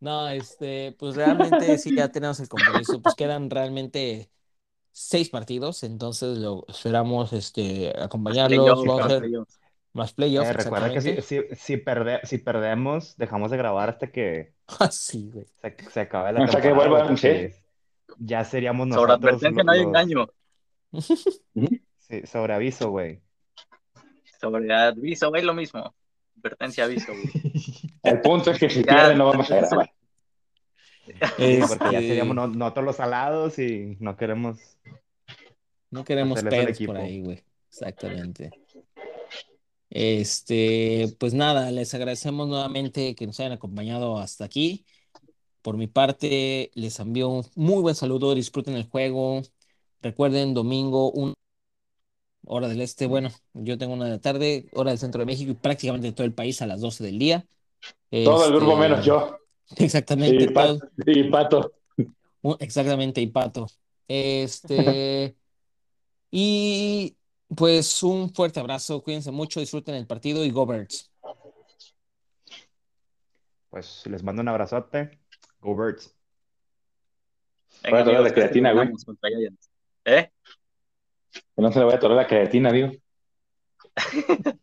No, 0.00 0.28
este, 0.28 0.92
pues 0.98 1.16
realmente 1.16 1.78
sí 1.78 1.94
ya 1.94 2.10
tenemos 2.12 2.40
el 2.40 2.48
compromiso. 2.48 3.02
Pues 3.02 3.14
quedan 3.14 3.50
realmente 3.50 4.30
seis 4.92 5.30
partidos, 5.30 5.82
entonces 5.84 6.38
lo 6.38 6.66
esperamos 6.68 7.32
este 7.34 7.92
acompañarlos. 8.00 8.84
Playoffs, 8.84 8.84
Vamos 8.84 9.04
a 9.04 9.08
hacer 9.08 9.16
playoffs. 9.16 9.57
Más 9.92 10.12
playoffs, 10.12 10.50
Eh, 10.50 10.52
recuerda 10.52 10.92
que 10.92 11.00
si, 11.00 11.20
si, 11.22 11.40
si, 11.56 11.76
perde- 11.78 12.20
si 12.24 12.38
perdemos, 12.38 13.16
dejamos 13.16 13.50
de 13.50 13.56
grabar 13.56 13.88
hasta 13.88 14.10
que 14.12 14.52
Ah, 14.80 14.90
sí, 14.90 15.30
güey. 15.32 15.46
se, 15.60 15.90
se 15.90 16.00
acabe 16.00 16.32
la 16.32 16.44
Hasta 16.44 16.60
que 16.60 16.72
vuelvan, 16.72 17.08
porque 17.08 17.54
ya 18.18 18.44
seríamos 18.44 18.88
Sobre 18.88 18.96
nosotros 19.12 19.18
advertencia 19.18 19.62
lo- 19.62 19.64
no 19.64 19.72
hay 19.72 19.80
engaño. 19.80 20.28
Sí, 22.08 22.22
sobre 22.26 22.54
aviso, 22.54 22.88
güey. 22.90 23.20
Sobre 24.40 24.72
aviso, 24.74 25.34
es 25.34 25.44
lo 25.44 25.52
mismo. 25.52 25.94
Advertencia, 26.38 26.84
aviso, 26.84 27.12
güey. 27.12 27.30
El 28.02 28.20
punto 28.22 28.50
es 28.50 28.58
que 28.58 28.70
si 28.70 28.82
pierden 28.82 29.18
no 29.18 29.26
vamos 29.26 29.50
a 29.50 29.56
grabar. 29.56 29.92
Sí, 31.04 31.58
porque 31.68 31.84
ya 31.92 31.98
Este, 31.98 32.08
seríamos 32.08 32.34
no- 32.34 32.46
nosotros 32.48 32.86
los 32.86 33.00
alados 33.00 33.58
y 33.58 33.96
no 34.00 34.16
queremos. 34.16 34.58
No 35.90 36.04
queremos 36.04 36.42
pedos 36.42 36.78
por 36.86 36.96
ahí, 36.96 37.20
güey. 37.22 37.42
Exactamente. 37.68 38.50
Este, 39.90 41.14
pues 41.18 41.34
nada, 41.34 41.70
les 41.70 41.94
agradecemos 41.94 42.46
nuevamente 42.48 43.14
que 43.14 43.26
nos 43.26 43.40
hayan 43.40 43.52
acompañado 43.52 44.18
hasta 44.18 44.44
aquí. 44.44 44.84
Por 45.62 45.76
mi 45.76 45.86
parte, 45.86 46.70
les 46.74 46.98
envío 47.00 47.28
un 47.28 47.44
muy 47.54 47.82
buen 47.82 47.94
saludo, 47.94 48.34
disfruten 48.34 48.74
el 48.74 48.88
juego. 48.88 49.42
Recuerden, 50.00 50.54
domingo, 50.54 51.10
una 51.10 51.34
hora 52.46 52.68
del 52.68 52.80
este, 52.80 53.06
bueno, 53.06 53.30
yo 53.52 53.76
tengo 53.76 53.92
una 53.94 54.06
de 54.06 54.12
la 54.12 54.20
tarde, 54.20 54.66
hora 54.72 54.90
del 54.90 54.98
centro 54.98 55.18
de 55.20 55.26
México 55.26 55.50
y 55.50 55.54
prácticamente 55.54 56.12
todo 56.12 56.24
el 56.26 56.32
país 56.32 56.62
a 56.62 56.66
las 56.66 56.80
12 56.80 57.04
del 57.04 57.18
día. 57.18 57.46
Todo 58.10 58.46
el 58.46 58.52
grupo 58.54 58.72
Este, 58.72 58.80
menos 58.80 59.04
yo. 59.04 59.38
Exactamente, 59.76 60.44
Y, 60.44 60.54
todo- 60.54 60.78
y 61.06 61.24
Pato. 61.24 61.72
un- 62.42 62.56
Exactamente, 62.60 63.20
y 63.20 63.26
Pato. 63.26 63.66
Este, 64.06 65.36
y 66.30 67.17
Pues 67.56 68.02
un 68.02 68.32
fuerte 68.32 68.60
abrazo, 68.60 69.02
cuídense 69.02 69.30
mucho, 69.30 69.60
disfruten 69.60 69.94
el 69.94 70.06
partido 70.06 70.44
y 70.44 70.50
go 70.50 70.66
Birds. 70.66 71.10
Pues 73.70 74.06
les 74.06 74.22
mando 74.22 74.42
un 74.42 74.48
abrazote. 74.48 75.18
Go 75.60 75.74
Birds. 75.76 76.14
Venga, 77.82 77.90
Voy 77.90 78.00
a 78.00 78.04
tomar 78.04 78.20
amigos, 78.20 78.30
la 78.30 78.34
creatina, 78.34 78.72
güey. 78.72 78.88
¿Eh? 80.04 80.30
Que 81.32 81.62
no 81.62 81.72
se 81.72 81.78
le 81.78 81.84
vaya 81.84 81.96
a 81.96 81.98
atorar 81.98 82.16
la 82.16 82.26
creatina, 82.26 82.70
digo. 82.72 82.90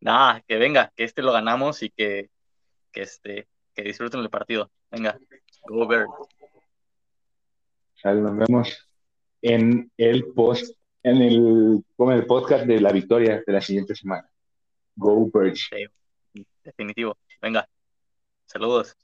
Nada, 0.00 0.42
que 0.46 0.56
venga, 0.56 0.92
que 0.96 1.04
este 1.04 1.22
lo 1.22 1.32
ganamos 1.32 1.82
y 1.82 1.90
que, 1.90 2.30
que 2.90 3.02
este, 3.02 3.48
que 3.74 3.82
disfruten 3.82 4.20
el 4.20 4.30
partido. 4.30 4.70
Venga, 4.90 5.18
go 5.66 5.86
Birds. 5.86 6.10
Nos 8.04 8.36
vemos 8.36 8.91
en 9.42 9.90
el 9.96 10.26
post, 10.32 10.76
en 11.02 11.16
el, 11.16 11.84
el 11.98 12.26
podcast 12.26 12.64
de 12.64 12.80
la 12.80 12.92
victoria 12.92 13.42
de 13.44 13.52
la 13.52 13.60
siguiente 13.60 13.94
semana. 13.94 14.28
Go 14.94 15.28
Birds. 15.32 15.68
Definitivo. 16.64 17.16
Venga, 17.40 17.68
saludos. 18.46 18.96